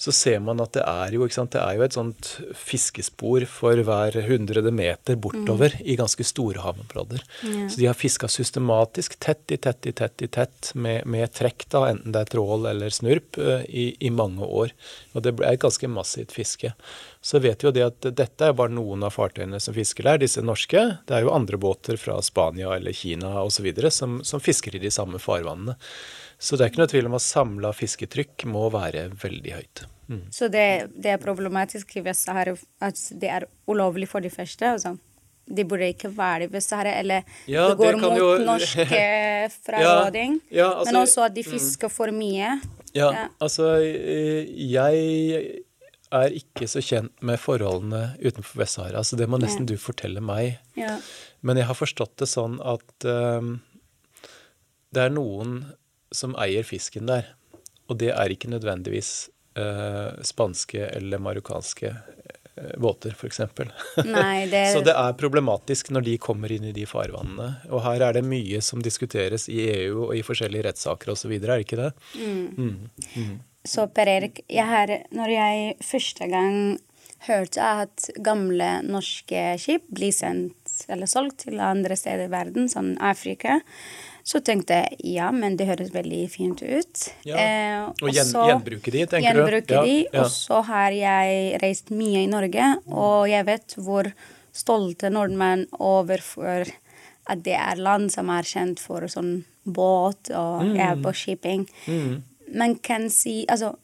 så 0.05 0.13
ser 0.13 0.41
man 0.45 0.61
at 0.61 0.75
det 0.77 0.83
er 0.85 1.15
jo, 1.17 1.25
det 1.25 1.61
er 1.61 1.77
jo 1.79 1.85
et 1.87 1.95
sånt 1.97 2.29
fiskespor 2.61 3.47
for 3.49 3.81
hver 3.89 4.19
hundrede 4.27 4.69
meter 4.75 5.17
bortover 5.17 5.73
mm. 5.79 5.85
i 5.89 5.97
ganske 5.97 6.27
store 6.29 6.61
havområder. 6.61 7.23
Yeah. 7.41 7.71
Så 7.73 7.81
de 7.81 7.87
har 7.89 7.97
fiska 7.97 8.29
systematisk 8.29 9.17
tett 9.17 9.55
i 9.55 9.57
tett 9.57 9.89
i 9.89 9.95
tett 9.97 10.27
i 10.27 10.29
tett 10.29 10.73
med, 10.77 11.07
med 11.09 11.33
trekk, 11.33 11.65
da, 11.73 11.87
enten 11.95 12.13
det 12.13 12.21
er 12.21 12.33
trål 12.35 12.69
eller 12.69 12.93
snurp, 12.93 13.39
eh, 13.41 13.65
i, 13.65 13.87
i, 13.97 14.11
mange 14.13 14.45
år. 14.45 14.75
Og 15.15 15.25
det 15.25 15.33
er 15.39 15.55
et 15.55 15.65
ganske 15.65 15.89
massivt 15.89 16.37
fiske. 16.37 16.75
Så 17.25 17.41
vet 17.41 17.65
vi 17.65 17.71
jo 17.71 17.75
det 17.79 17.87
at 17.87 18.11
dette 18.21 18.51
er 18.51 18.59
bare 18.61 18.77
noen 18.77 19.09
av 19.09 19.17
fartøyene 19.17 19.63
som 19.63 19.73
fisker 19.77 20.05
der, 20.05 20.21
disse 20.21 20.45
norske. 20.45 20.85
Det 21.09 21.17
er 21.17 21.25
jo 21.25 21.33
andre 21.33 21.57
båter 21.57 21.97
fra 21.97 22.19
Spania 22.21 22.77
eller 22.77 22.93
Kina 22.93 23.39
osv. 23.41 23.73
Som, 23.89 24.21
som 24.21 24.45
fisker 24.45 24.77
i 24.77 24.85
de 24.85 24.93
samme 24.93 25.23
farvannene. 25.23 25.79
Så 26.37 26.59
det 26.59 26.67
er 26.67 26.75
ikke 26.75 26.85
noe 26.85 26.93
tvil 26.93 27.09
om 27.09 27.17
at 27.17 27.25
samla 27.25 27.73
fisketrykk 27.73 28.45
må 28.53 28.69
være 28.75 29.09
veldig 29.23 29.57
høyt. 29.57 29.87
Mm. 30.09 30.23
Så 30.33 30.51
det, 30.53 30.67
det, 30.95 31.15
er 31.15 31.23
problematisk 31.23 31.97
i 31.97 32.05
Vest-Sahara 32.05 32.57
at 32.85 33.01
det 33.21 33.31
er 33.31 33.49
ulovlig 33.71 34.09
for 34.11 34.25
de 34.25 34.31
første? 34.33 34.77
altså? 34.77 34.97
de 35.45 35.65
burde 35.69 35.91
ikke 35.93 36.09
være 36.17 36.47
i 36.47 36.53
Vest-Sahara, 36.53 36.95
eller 36.99 37.23
ja, 37.49 37.67
det 37.69 37.77
går 37.77 37.93
det 37.93 38.01
mot 38.01 38.17
jo... 38.19 38.29
norske 38.47 38.87
fraråding. 39.67 40.39
Ja, 40.51 40.57
ja, 40.57 40.71
altså, 40.79 40.93
men 40.93 41.01
også 41.03 41.27
at 41.27 41.37
de 41.37 41.45
mm. 41.45 41.51
fisker 41.51 41.93
for 41.93 42.13
mye. 42.15 42.55
Ja, 42.95 43.29
altså 43.43 43.75
Jeg 43.83 45.61
er 46.15 46.37
ikke 46.39 46.69
så 46.71 46.81
kjent 46.85 47.23
med 47.27 47.41
forholdene 47.43 48.15
utenfor 48.23 48.63
Vest-Sahara, 48.63 49.05
så 49.05 49.19
det 49.21 49.29
må 49.29 49.41
nesten 49.43 49.69
du 49.69 49.77
fortelle 49.81 50.23
meg. 50.25 50.61
Men 51.45 51.61
jeg 51.61 51.69
har 51.69 51.77
forstått 51.77 52.17
det 52.23 52.31
sånn 52.31 52.57
at 52.65 53.05
um, 53.05 53.59
det 54.95 55.09
er 55.09 55.13
noen 55.13 55.59
som 56.15 56.37
eier 56.41 56.65
fisken 56.65 57.11
der. 57.11 57.35
Og 57.91 57.99
det 58.01 58.15
er 58.15 58.33
ikke 58.33 58.49
nødvendigvis 58.49 59.29
spanske 60.27 60.83
eller 60.97 61.23
marokkanske 61.23 61.93
Eh, 62.57 62.79
båter, 62.79 63.17
f.eks. 63.19 63.37
Det... 64.51 64.67
så 64.73 64.81
det 64.81 64.93
er 64.95 65.17
problematisk 65.19 65.91
når 65.91 66.07
de 66.07 66.15
kommer 66.23 66.53
inn 66.55 66.69
i 66.69 66.75
de 66.77 66.85
farvannene. 66.87 67.49
Og 67.71 67.83
her 67.83 68.05
er 68.07 68.19
det 68.19 68.23
mye 68.27 68.61
som 68.63 68.83
diskuteres 68.83 69.49
i 69.51 69.59
EU 69.73 70.07
og 70.09 70.15
i 70.15 70.23
forskjellige 70.23 70.69
rettssaker 70.69 71.15
osv., 71.15 71.35
er 71.35 71.49
det 71.51 71.65
ikke 71.67 71.81
det? 71.81 71.91
Mm. 72.15 72.47
Mm. 72.55 73.07
Mm. 73.17 73.37
Så 73.67 73.89
Per 73.97 74.11
Erik, 74.13 74.45
jeg 74.47 74.69
har, 74.71 74.93
når 75.11 75.35
jeg 75.35 75.77
første 75.83 76.29
gang 76.31 76.59
hørte 77.27 77.65
at 77.83 78.11
gamle 78.23 78.71
norske 78.87 79.45
skip 79.59 79.87
blir 79.97 80.13
sendt 80.15 80.85
eller 80.93 81.09
solgt 81.11 81.47
til 81.47 81.63
andre 81.65 81.97
steder 81.99 82.29
i 82.29 82.33
verden, 82.33 82.69
sånn 82.71 82.95
Afrika, 83.03 83.59
så 84.25 84.41
tenkte 84.41 84.79
jeg 84.81 85.17
ja, 85.19 85.29
men 85.37 85.59
det 85.61 85.67
høres 85.69 85.91
veldig 85.93 86.23
fint 86.33 86.63
ut. 86.65 87.03
Ja. 87.29 87.37
Eh, 87.37 87.81
og 88.01 88.09
gjen, 88.09 88.31
så, 88.31 88.47
gjenbruke 88.49 88.95
de, 88.95 89.03
tenker 89.11 89.37
gjenbruke 89.37 89.67
du? 89.69 89.75
Ja, 89.77 89.83
de. 89.85 89.99
Og 90.23 90.31
så 90.33 90.63
har 90.65 90.97
jeg 90.97 91.59
reist 91.61 91.93
mye 91.93 92.23
i 92.25 92.31
Norge, 92.31 92.71
og 92.89 93.29
jeg 93.29 93.45
vet 93.51 93.77
hvor 93.77 94.09
stolte 94.55 95.11
nordmenn 95.13 95.67
overfor 95.83 96.71
at 97.29 97.45
det 97.45 97.57
er 97.59 97.81
land 97.81 98.13
som 98.15 98.31
er 98.33 98.49
kjent 98.49 98.81
for 98.81 99.05
sånn 99.13 99.43
båt 99.65 100.33
og 100.33 100.71
mm. 100.71 100.75
airboat-shipping. 100.87 101.69
Mm. 101.89 102.23
Man 102.57 102.77
kan 102.85 103.09
si 103.13 103.43
Altså, 103.49 103.75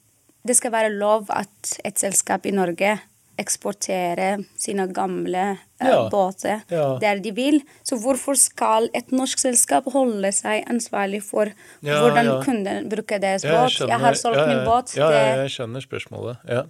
det 0.46 0.56
skal 0.56 0.72
være 0.72 0.92
lov 0.92 1.28
at 1.32 1.76
et 1.84 2.00
selskap 2.00 2.46
i 2.48 2.54
Norge 2.54 2.96
eksporterer 3.40 4.40
sine 4.60 4.86
gamle 4.92 5.58
ja. 5.80 6.00
båter 6.12 6.62
ja. 6.68 6.86
der 7.02 7.22
de 7.24 7.32
vil. 7.36 7.60
Så 7.86 7.98
hvorfor 8.02 8.38
skal 8.38 8.90
et 8.96 9.12
norsk 9.14 9.40
selskap 9.40 9.88
holde 9.94 10.32
seg 10.36 10.66
ansvarlig 10.70 11.22
for 11.26 11.50
ja, 11.80 12.00
hvordan 12.00 12.32
kunden 12.44 12.90
bruker 12.92 13.22
deres 13.22 13.46
båt? 13.46 13.78
Jeg, 13.80 13.88
jeg 13.88 14.04
har 14.04 14.18
solgt 14.18 14.42
min 14.46 14.64
båt. 14.66 14.96
Ja, 14.98 15.12
jeg 15.42 15.54
skjønner 15.56 15.84
spørsmålet. 15.84 16.42
Ja. 16.50 16.66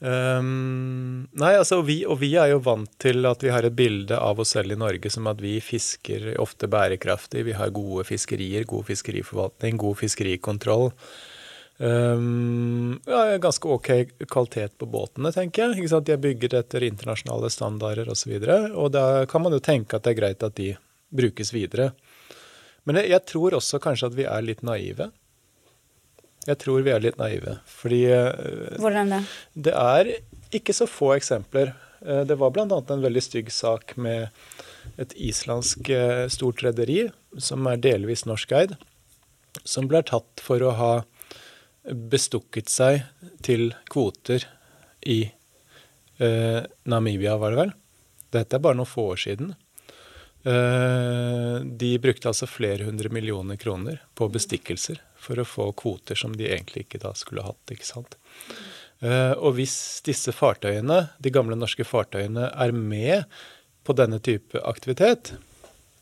Um, 0.00 1.26
nei, 1.36 1.50
altså, 1.58 1.82
vi, 1.84 1.98
og 2.08 2.22
vi 2.22 2.30
er 2.40 2.54
jo 2.54 2.62
vant 2.64 2.88
til 3.02 3.26
at 3.28 3.42
vi 3.44 3.50
har 3.52 3.66
et 3.68 3.74
bilde 3.76 4.16
av 4.16 4.38
oss 4.40 4.54
selv 4.56 4.72
i 4.72 4.78
Norge 4.80 5.12
som 5.12 5.28
at 5.28 5.42
vi 5.44 5.58
fisker 5.60 6.32
ofte 6.40 6.70
bærekraftig. 6.72 7.44
Vi 7.50 7.56
har 7.58 7.74
gode 7.76 8.06
fiskerier, 8.08 8.64
god 8.68 8.88
fiskeriforvaltning, 8.88 9.76
god 9.80 10.00
fiskerikontroll. 10.00 10.88
Um, 11.80 13.00
ja, 13.06 13.38
ganske 13.38 13.68
ok 13.68 13.88
kvalitet 14.28 14.78
på 14.78 14.86
båtene, 14.86 15.32
tenker 15.32 15.62
jeg. 15.62 15.78
Ikke 15.80 15.92
sant? 15.94 16.06
De 16.08 16.12
er 16.12 16.20
bygget 16.20 16.56
etter 16.58 16.84
internasjonale 16.84 17.48
standarder 17.52 18.10
osv. 18.12 18.34
Og, 18.36 18.44
så 18.44 18.66
og 18.74 18.90
da 18.92 19.04
kan 19.30 19.46
man 19.46 19.56
jo 19.56 19.62
tenke 19.64 19.96
at 19.96 20.04
det 20.04 20.12
er 20.12 20.18
greit 20.18 20.44
at 20.44 20.58
de 20.60 20.74
brukes 21.08 21.54
videre. 21.54 21.94
Men 22.84 23.00
jeg, 23.00 23.10
jeg, 23.14 23.24
tror 23.32 23.56
også 23.56 23.80
kanskje 23.80 24.10
at 24.10 24.18
vi 24.18 24.26
er 24.28 24.44
litt 24.44 24.60
naive. 24.66 25.08
Jeg 26.48 26.60
tror 26.60 26.84
vi 26.84 26.92
er 26.92 27.00
litt 27.04 27.18
naive, 27.20 27.58
fordi 27.68 28.02
uh, 28.12 28.76
Hvordan 28.80 29.12
det? 29.12 29.20
Det 29.68 29.74
er 29.76 30.10
ikke 30.56 30.76
så 30.76 30.88
få 30.88 31.14
eksempler. 31.16 31.74
Uh, 32.04 32.22
det 32.28 32.36
var 32.40 32.52
bl.a. 32.52 32.64
en 32.68 33.04
veldig 33.04 33.24
stygg 33.24 33.52
sak 33.52 33.96
med 34.00 34.28
et 35.00 35.12
islandsk 35.16 35.92
uh, 35.92 36.24
stort 36.32 36.64
rederi, 36.64 37.06
som 37.40 37.68
er 37.68 37.80
delvis 37.80 38.26
norskeid, 38.28 38.76
som 39.64 39.88
ble 39.88 40.00
tatt 40.08 40.44
for 40.44 40.64
å 40.64 40.76
ha 40.76 40.92
bestukket 41.90 42.70
seg 42.70 43.02
til 43.44 43.70
kvoter 43.90 44.44
i 45.00 45.22
eh, 46.20 46.62
Namibia, 46.84 47.36
var 47.40 47.54
det 47.54 47.60
vel. 47.64 47.74
Dette 48.30 48.56
er 48.56 48.62
bare 48.62 48.78
noen 48.78 48.88
få 48.88 49.10
år 49.14 49.22
siden. 49.24 49.54
Eh, 50.44 51.56
de 51.60 51.90
brukte 52.00 52.30
altså 52.30 52.48
flere 52.48 52.86
hundre 52.88 53.10
millioner 53.12 53.58
kroner 53.60 54.00
på 54.16 54.30
bestikkelser 54.32 55.00
for 55.20 55.40
å 55.40 55.48
få 55.48 55.70
kvoter 55.76 56.16
som 56.16 56.36
de 56.36 56.48
egentlig 56.48 56.86
ikke 56.86 57.02
da 57.02 57.12
skulle 57.18 57.44
hatt. 57.44 57.74
ikke 57.74 57.88
sant? 57.88 58.16
Eh, 59.00 59.32
og 59.36 59.56
hvis 59.58 60.00
disse 60.06 60.32
fartøyene, 60.36 61.02
de 61.18 61.32
gamle 61.32 61.58
norske 61.58 61.84
fartøyene, 61.84 62.50
er 62.52 62.72
med 62.76 63.28
på 63.84 63.96
denne 63.96 64.20
type 64.20 64.60
aktivitet, 64.64 65.34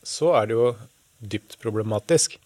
så 0.03 0.33
er 0.39 0.47
det 0.47 0.55
jo 0.57 0.69
dypt 1.19 1.57
problematisk. 1.59 2.37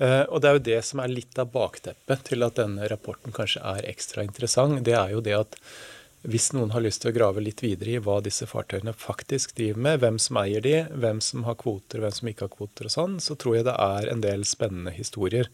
Eh, 0.00 0.24
og 0.32 0.40
det 0.40 0.48
er 0.48 0.56
jo 0.56 0.66
det 0.70 0.82
som 0.88 1.02
er 1.04 1.12
litt 1.12 1.38
av 1.40 1.52
bakteppet 1.52 2.24
til 2.30 2.46
at 2.46 2.56
denne 2.56 2.88
rapporten 2.88 3.34
kanskje 3.36 3.62
er 3.76 3.88
ekstra 3.90 4.24
interessant. 4.24 4.80
Det 4.86 4.96
er 4.96 5.12
jo 5.14 5.24
det 5.24 5.36
at 5.36 5.58
hvis 6.28 6.50
noen 6.52 6.72
har 6.74 6.84
lyst 6.84 7.00
til 7.02 7.12
å 7.12 7.16
grave 7.16 7.40
litt 7.40 7.62
videre 7.64 7.94
i 7.94 8.00
hva 8.02 8.18
disse 8.24 8.44
fartøyene 8.48 8.92
faktisk 8.96 9.54
driver 9.56 9.84
med, 9.86 10.00
hvem 10.02 10.18
som 10.20 10.40
eier 10.42 10.64
de, 10.64 10.74
hvem 10.92 11.20
som 11.24 11.46
har 11.46 11.56
kvoter, 11.60 12.02
hvem 12.02 12.12
som 12.12 12.28
ikke 12.28 12.44
har 12.48 12.52
kvoter 12.52 12.88
og 12.90 12.92
sånn, 12.92 13.14
så 13.24 13.36
tror 13.40 13.56
jeg 13.56 13.68
det 13.70 13.76
er 13.80 14.10
en 14.12 14.24
del 14.24 14.44
spennende 14.48 14.92
historier 14.92 15.48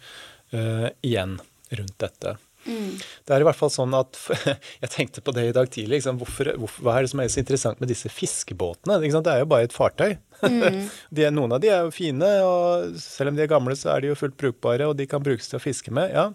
uh, 0.51 0.89
igjen 1.07 1.39
rundt 1.71 1.95
dette. 2.03 2.35
Mm. 2.67 2.99
Det 2.99 3.35
er 3.35 3.45
i 3.45 3.47
hvert 3.47 3.59
fall 3.61 3.71
sånn 3.71 3.95
at 3.95 4.19
Jeg 4.83 4.91
tenkte 4.91 5.23
på 5.23 5.31
det 5.37 5.45
i 5.47 5.55
dag 5.55 5.71
tidlig. 5.71 6.01
Liksom, 6.01 6.19
hvorfor, 6.19 6.51
hvorfor, 6.59 6.83
hva 6.83 6.97
er 6.97 7.07
det 7.07 7.13
som 7.13 7.23
er 7.23 7.31
så 7.31 7.43
interessant 7.45 7.83
med 7.83 7.93
disse 7.93 8.11
fiskebåtene? 8.11 8.99
Det 8.99 9.23
er 9.23 9.45
jo 9.45 9.51
bare 9.55 9.69
et 9.69 9.77
fartøy. 9.77 10.17
Mm. 10.43 10.85
de, 11.17 11.27
noen 11.33 11.57
av 11.57 11.63
de 11.63 11.71
er 11.73 11.87
jo 11.87 11.95
fine, 11.95 12.31
og 12.45 13.01
selv 13.01 13.33
om 13.33 13.39
de 13.39 13.47
er 13.47 13.51
gamle, 13.53 13.77
så 13.79 13.95
er 13.95 14.05
de 14.05 14.13
jo 14.13 14.19
fullt 14.19 14.39
brukbare, 14.41 14.89
og 14.91 14.97
de 14.99 15.09
kan 15.11 15.25
brukes 15.25 15.51
til 15.51 15.61
å 15.61 15.65
fiske 15.65 15.95
med. 15.95 16.13
ja. 16.15 16.29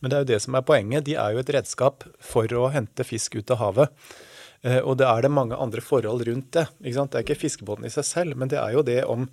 Men 0.00 0.10
det 0.10 0.18
er 0.18 0.24
jo 0.24 0.32
det 0.32 0.40
som 0.44 0.58
er 0.58 0.66
poenget. 0.66 1.06
De 1.08 1.18
er 1.18 1.34
jo 1.34 1.42
et 1.42 1.54
redskap 1.58 2.06
for 2.22 2.58
å 2.58 2.70
hente 2.74 3.06
fisk 3.06 3.40
ut 3.40 3.54
av 3.54 3.62
havet. 3.62 4.10
Eh, 4.66 4.80
og 4.82 4.96
det 4.98 5.06
er 5.06 5.22
det 5.22 5.30
mange 5.30 5.58
andre 5.58 5.82
forhold 5.84 6.24
rundt 6.26 6.50
det. 6.56 6.66
Ikke 6.82 6.96
sant? 6.96 7.12
Det 7.12 7.20
er 7.20 7.26
ikke 7.26 7.42
fiskebåten 7.44 7.86
i 7.86 7.92
seg 7.94 8.06
selv, 8.06 8.38
men 8.38 8.50
det 8.50 8.58
er 8.58 8.74
jo 8.74 8.84
det 8.86 9.00
om 9.06 9.28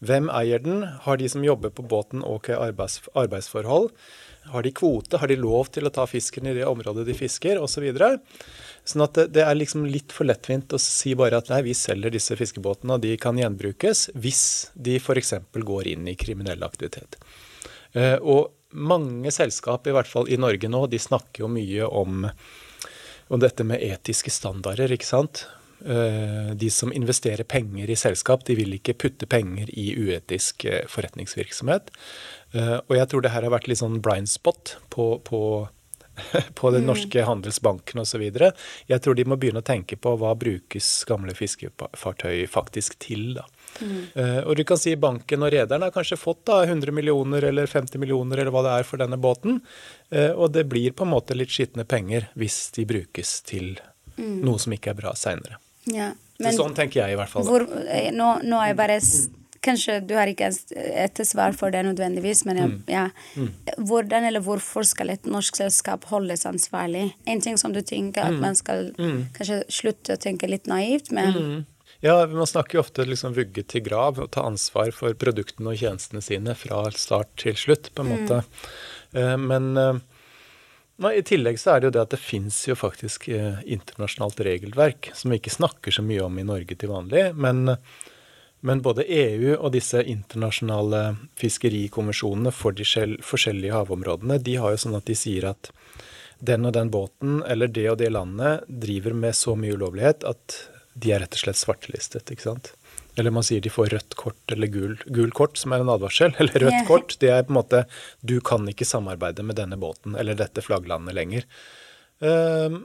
hvem 0.00 0.30
eier 0.32 0.62
den, 0.64 0.86
har 1.04 1.20
de 1.20 1.28
som 1.28 1.44
jobber 1.44 1.72
på 1.74 1.84
båten 1.88 2.24
ok 2.24 2.52
arbeids, 2.56 3.02
arbeidsforhold, 3.12 3.90
har 4.50 4.62
de 4.62 4.72
kvote? 4.74 5.18
Har 5.20 5.28
de 5.28 5.36
lov 5.36 5.70
til 5.74 5.86
å 5.86 5.92
ta 5.94 6.06
fisken 6.08 6.48
i 6.48 6.54
det 6.56 6.66
området 6.68 7.04
de 7.06 7.16
fisker, 7.16 7.60
osv.? 7.60 7.86
Så 7.92 8.94
sånn 8.94 9.04
at 9.04 9.18
det, 9.18 9.26
det, 9.36 9.44
er 9.44 9.58
liksom 9.58 9.84
litt 9.86 10.14
for 10.14 10.28
lettvint 10.28 10.72
å 10.72 10.80
si 10.80 11.14
bare 11.18 11.38
at 11.40 11.50
nei, 11.52 11.60
vi 11.68 11.76
selger 11.76 12.14
disse 12.14 12.36
fiskebåtene, 12.38 12.96
og 12.96 13.04
de 13.04 13.12
kan 13.20 13.38
gjenbrukes 13.38 14.08
hvis 14.16 14.42
de 14.74 14.96
f.eks. 15.00 15.36
går 15.52 15.92
inn 15.92 16.08
i 16.10 16.16
kriminell 16.18 16.64
aktivitet. 16.66 17.20
Uh, 17.94 18.16
og 18.22 18.50
mange 18.70 19.32
selskap, 19.34 19.86
i 19.86 19.94
hvert 19.94 20.08
fall 20.08 20.30
i 20.30 20.38
Norge 20.40 20.70
nå, 20.70 20.86
de 20.90 21.00
snakker 21.02 21.44
jo 21.44 21.52
mye 21.52 21.86
om, 21.86 22.28
om 23.28 23.42
dette 23.42 23.66
med 23.66 23.82
etiske 23.82 24.32
standarder, 24.32 24.94
ikke 24.94 25.08
sant. 25.08 25.44
Uh, 25.80 26.52
de 26.60 26.68
som 26.70 26.92
investerer 26.92 27.46
penger 27.48 27.90
i 27.90 27.96
selskap, 27.96 28.44
de 28.44 28.58
vil 28.58 28.76
ikke 28.76 28.98
putte 29.00 29.28
penger 29.30 29.70
i 29.72 29.92
uetisk 29.96 30.66
uh, 30.68 30.82
forretningsvirksomhet. 30.90 31.90
Eh, 32.52 32.78
og 32.78 32.96
jeg 32.96 33.10
tror 33.10 33.22
det 33.22 33.34
her 33.34 33.46
har 33.46 33.54
vært 33.54 33.68
litt 33.70 33.80
sånn 33.80 34.00
blind 34.02 34.30
spot 34.30 34.74
på, 34.90 35.06
på, 35.26 35.40
på 36.58 36.72
den 36.74 36.82
mm. 36.84 36.88
norske 36.88 37.24
handelsbanken 37.26 38.02
osv. 38.02 38.24
Jeg 38.26 39.04
tror 39.04 39.18
de 39.18 39.26
må 39.28 39.38
begynne 39.40 39.62
å 39.62 39.66
tenke 39.66 39.98
på 40.00 40.16
hva 40.18 40.32
brukes 40.38 40.88
gamle 41.08 41.34
fiskefartøy 41.38 42.42
faktisk 42.50 42.98
til. 43.02 43.32
da. 43.38 43.46
Mm. 43.78 44.02
Uh, 44.16 44.40
og 44.42 44.58
du 44.58 44.64
kan 44.66 44.80
si 44.80 44.96
banken 44.98 45.46
og 45.46 45.54
rederen 45.54 45.86
har 45.86 45.94
kanskje 45.94 46.18
fått 46.18 46.42
da 46.50 46.64
100 46.64 46.94
millioner 46.96 47.46
eller 47.52 47.70
50 47.70 48.02
millioner 48.02 48.42
eller 48.42 48.54
hva 48.54 48.66
det 48.66 48.76
er 48.80 48.88
for 48.88 49.02
denne 49.02 49.20
båten. 49.20 49.62
Uh, 50.10 50.32
og 50.34 50.50
det 50.56 50.66
blir 50.70 50.96
på 50.96 51.06
en 51.06 51.14
måte 51.14 51.38
litt 51.38 51.54
skitne 51.54 51.86
penger 51.86 52.32
hvis 52.40 52.64
de 52.76 52.88
brukes 52.90 53.38
til 53.46 53.76
mm. 54.18 54.40
noe 54.42 54.58
som 54.58 54.74
ikke 54.74 54.94
er 54.94 55.02
bra 55.04 55.14
seinere. 55.18 55.62
Ja, 55.88 56.12
sånn 56.56 56.74
tenker 56.76 57.04
jeg 57.04 57.14
i 57.14 57.20
hvert 57.20 57.32
fall. 57.32 57.46
Hvor, 57.48 57.64
nå, 57.64 58.30
nå, 58.44 58.56
er 58.60 58.72
jeg 58.72 58.80
bare 58.80 59.02
Kanskje 59.60 59.98
du 60.08 60.14
har 60.16 60.24
ikke 60.30 60.46
et 60.72 61.18
svar 61.28 61.52
for 61.52 61.68
det 61.68 61.82
nødvendigvis, 61.84 62.46
men 62.48 62.56
jeg, 62.56 62.68
mm. 62.70 62.76
ja. 62.88 63.02
Mm. 63.36 63.50
hvordan 63.90 64.24
eller 64.24 64.40
hvorfor 64.40 64.86
skal 64.88 65.12
et 65.12 65.28
norsk 65.28 65.58
selskap 65.58 66.06
holdes 66.08 66.46
ansvarlig? 66.48 67.10
En 67.28 67.42
ting 67.44 67.60
som 67.60 67.74
du 67.76 67.82
tenker 67.84 68.24
at 68.24 68.38
mm. 68.38 68.40
man 68.40 68.56
skal 68.56 68.88
kanskje 69.36 69.58
slutte 69.68 70.16
å 70.16 70.22
tenke 70.22 70.48
litt 70.48 70.64
naivt, 70.70 71.12
men. 71.12 71.66
Ja, 72.00 72.22
man 72.24 72.48
snakker 72.48 72.78
jo 72.78 72.86
ofte 72.86 73.04
liksom 73.04 73.36
vugge 73.36 73.66
til 73.68 73.84
grav 73.84 74.22
og 74.24 74.30
ta 74.32 74.46
ansvar 74.48 74.94
for 74.96 75.12
produktene 75.20 75.74
og 75.74 75.82
tjenestene 75.82 76.24
sine 76.24 76.56
fra 76.56 76.86
start 76.96 77.34
til 77.44 77.60
slutt, 77.60 77.92
på 77.92 78.06
en 78.06 78.14
måte. 78.14 78.40
Mm. 79.12 79.44
men 79.44 79.70
eh, 79.76 80.00
Nei, 81.00 81.14
I 81.16 81.24
tillegg 81.24 81.56
så 81.56 81.74
er 81.74 81.80
det 81.80 81.88
jo 81.88 81.94
det 81.96 82.02
at 82.02 82.12
det 82.12 82.20
fins 82.20 82.56
jo 82.68 82.74
faktisk 82.76 83.30
eh, 83.32 83.62
internasjonalt 83.72 84.40
regelverk 84.44 85.08
som 85.16 85.32
vi 85.32 85.38
ikke 85.40 85.54
snakker 85.54 85.94
så 85.96 86.04
mye 86.04 86.26
om 86.26 86.36
i 86.36 86.44
Norge 86.44 86.76
til 86.76 86.92
vanlig. 86.92 87.30
Men, 87.40 87.76
men 88.60 88.82
både 88.84 89.06
EU 89.08 89.54
og 89.54 89.70
disse 89.72 90.02
internasjonale 90.04 91.02
fiskerikonvensjonene 91.40 92.52
for 92.52 92.76
de 92.76 92.84
forskjellige 93.24 93.78
havområdene, 93.78 94.36
de 94.44 94.58
har 94.60 94.76
jo 94.76 94.82
sånn 94.84 94.98
at 95.00 95.08
de 95.08 95.16
sier 95.16 95.48
at 95.54 95.72
den 96.40 96.68
og 96.68 96.76
den 96.76 96.92
båten 96.92 97.40
eller 97.48 97.72
det 97.72 97.86
og 97.94 97.98
det 98.00 98.12
landet 98.12 98.68
driver 98.68 99.16
med 99.24 99.36
så 99.36 99.56
mye 99.56 99.76
ulovlighet 99.80 100.28
at 100.28 100.60
de 101.00 101.14
er 101.14 101.24
rett 101.24 101.36
og 101.36 101.44
slett 101.46 101.60
svartelistet. 101.60 102.28
ikke 102.28 102.44
sant? 102.44 102.74
Eller 103.18 103.34
man 103.34 103.44
sier 103.46 103.62
de 103.62 103.72
får 103.72 103.90
rødt 103.94 104.14
kort 104.18 104.52
eller 104.54 104.70
gul, 104.70 104.94
gul 105.06 105.32
kort, 105.34 105.58
som 105.58 105.74
er 105.74 105.82
en 105.82 105.90
advarsel. 105.92 106.34
Eller 106.40 106.66
rødt 106.66 106.86
kort, 106.88 107.16
det 107.22 107.32
er 107.34 107.44
på 107.46 107.54
en 107.54 107.58
måte 107.58 107.84
du 108.20 108.38
kan 108.44 108.68
ikke 108.70 108.88
samarbeide 108.88 109.44
med 109.46 109.58
denne 109.58 109.78
båten 109.80 110.14
eller 110.18 110.38
dette 110.38 110.62
flagglandet 110.64 111.16
lenger. 111.16 111.46
Um, 112.20 112.84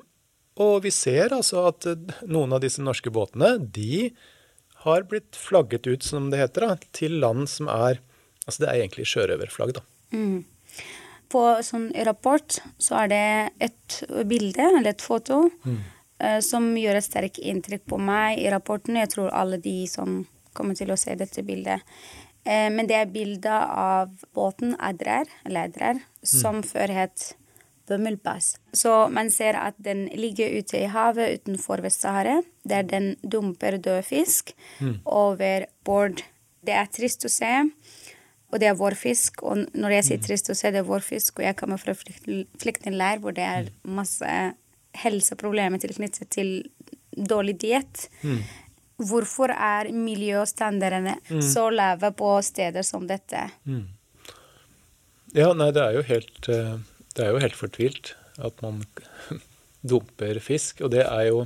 og 0.61 0.85
vi 0.85 0.91
ser 0.95 1.35
altså 1.35 1.67
at 1.69 1.87
noen 2.23 2.55
av 2.55 2.63
disse 2.63 2.83
norske 2.83 3.11
båtene, 3.13 3.57
de 3.59 4.09
har 4.85 5.07
blitt 5.09 5.35
flagget 5.35 5.87
ut, 5.89 6.05
som 6.05 6.29
det 6.31 6.39
heter, 6.39 6.67
da, 6.69 6.91
til 6.95 7.19
land 7.23 7.49
som 7.51 7.71
er 7.71 8.01
Altså 8.45 8.61
det 8.61 8.67
er 8.69 8.83
egentlig 8.83 9.07
sjørøverflagg, 9.09 9.71
da. 9.73 9.81
Mm. 10.13 10.43
På 11.33 11.39
sånn 11.65 11.87
rapport 12.05 12.59
så 12.77 12.99
er 12.99 13.07
det 13.09 13.21
et 13.65 13.95
bilde, 14.29 14.67
eller 14.67 14.91
et 14.91 15.01
foto, 15.01 15.47
mm. 15.65 15.79
Eh, 16.19 16.39
som 16.39 16.69
gjør 16.79 16.99
et 16.99 17.05
sterkt 17.05 17.41
inntrykk 17.43 17.87
på 17.91 17.99
meg 17.99 18.39
i 18.39 18.51
rapporten. 18.51 18.99
Jeg 18.99 19.11
tror 19.15 19.33
alle 19.35 19.59
de 19.61 19.81
som 19.91 20.21
kommer 20.55 20.77
til 20.77 20.93
å 20.93 20.99
se 20.99 21.15
dette 21.19 21.43
bildet. 21.43 21.83
Eh, 22.45 22.69
men 22.71 22.87
det 22.87 22.99
er 23.01 23.11
bilde 23.11 23.51
av 23.51 24.13
båten 24.35 24.77
Adrer, 24.79 25.27
eller 25.43 25.67
Adrer, 25.67 25.99
mm. 25.99 26.29
som 26.29 26.63
før 26.63 26.93
het 26.95 27.33
Bømmelpass. 27.85 28.55
Så 28.73 28.91
man 29.13 29.27
ser 29.29 29.59
at 29.59 29.75
den 29.77 30.07
ligger 30.17 30.55
ute 30.55 30.79
i 30.79 30.87
havet 30.89 31.41
utenfor 31.41 31.83
Vest-Sahara, 31.85 32.39
der 32.63 32.87
den 32.87 33.11
dumper 33.21 33.77
død 33.77 34.07
fisk 34.07 34.55
mm. 34.79 35.03
over 35.05 35.67
bord. 35.85 36.23
Det 36.65 36.73
er 36.73 36.89
trist 36.89 37.27
å 37.27 37.29
se, 37.29 37.51
og 38.49 38.61
det 38.61 38.71
er 38.71 38.79
vår 38.79 38.95
fisk. 38.97 39.43
Og 39.45 39.67
når 39.75 39.99
jeg 39.99 40.07
sier 40.07 40.21
mm. 40.23 40.25
trist 40.25 40.49
å 40.49 40.57
se, 40.57 40.71
det 40.73 40.81
er 40.81 40.87
vår 40.87 41.05
fisk, 41.05 41.37
og 41.37 41.45
jeg 41.45 41.59
kommer 41.59 41.81
fra 41.81 41.93
flyktningleir 41.93 43.21
hvor 43.21 43.35
det 43.37 43.45
er 43.45 43.67
mm. 43.69 43.91
masse 43.99 44.31
helseproblemer 45.01 45.81
tilknyttet 45.81 46.29
til 46.33 46.53
dårlig 47.15 47.57
diett. 47.63 48.07
Mm. 48.21 48.41
Hvorfor 49.05 49.51
er 49.51 49.91
miljøstandardene 49.91 51.17
mm. 51.27 51.41
så 51.43 51.67
lave 51.73 52.11
på 52.15 52.31
steder 52.45 52.85
som 52.87 53.07
dette? 53.07 53.49
Mm. 53.67 53.87
Ja, 55.35 55.49
nei, 55.57 55.71
det 55.75 55.83
er 55.83 55.97
jo 55.97 56.05
helt, 56.07 56.47
eh, 56.51 56.77
det 57.15 57.25
er 57.25 57.33
jo 57.33 57.41
helt 57.43 57.57
fortvilt 57.59 58.13
at 58.39 58.61
man 58.63 58.83
dumper 59.89 60.39
fisk. 60.43 60.83
Og 60.85 60.93
det 60.95 61.03
er 61.03 61.27
jo, 61.29 61.43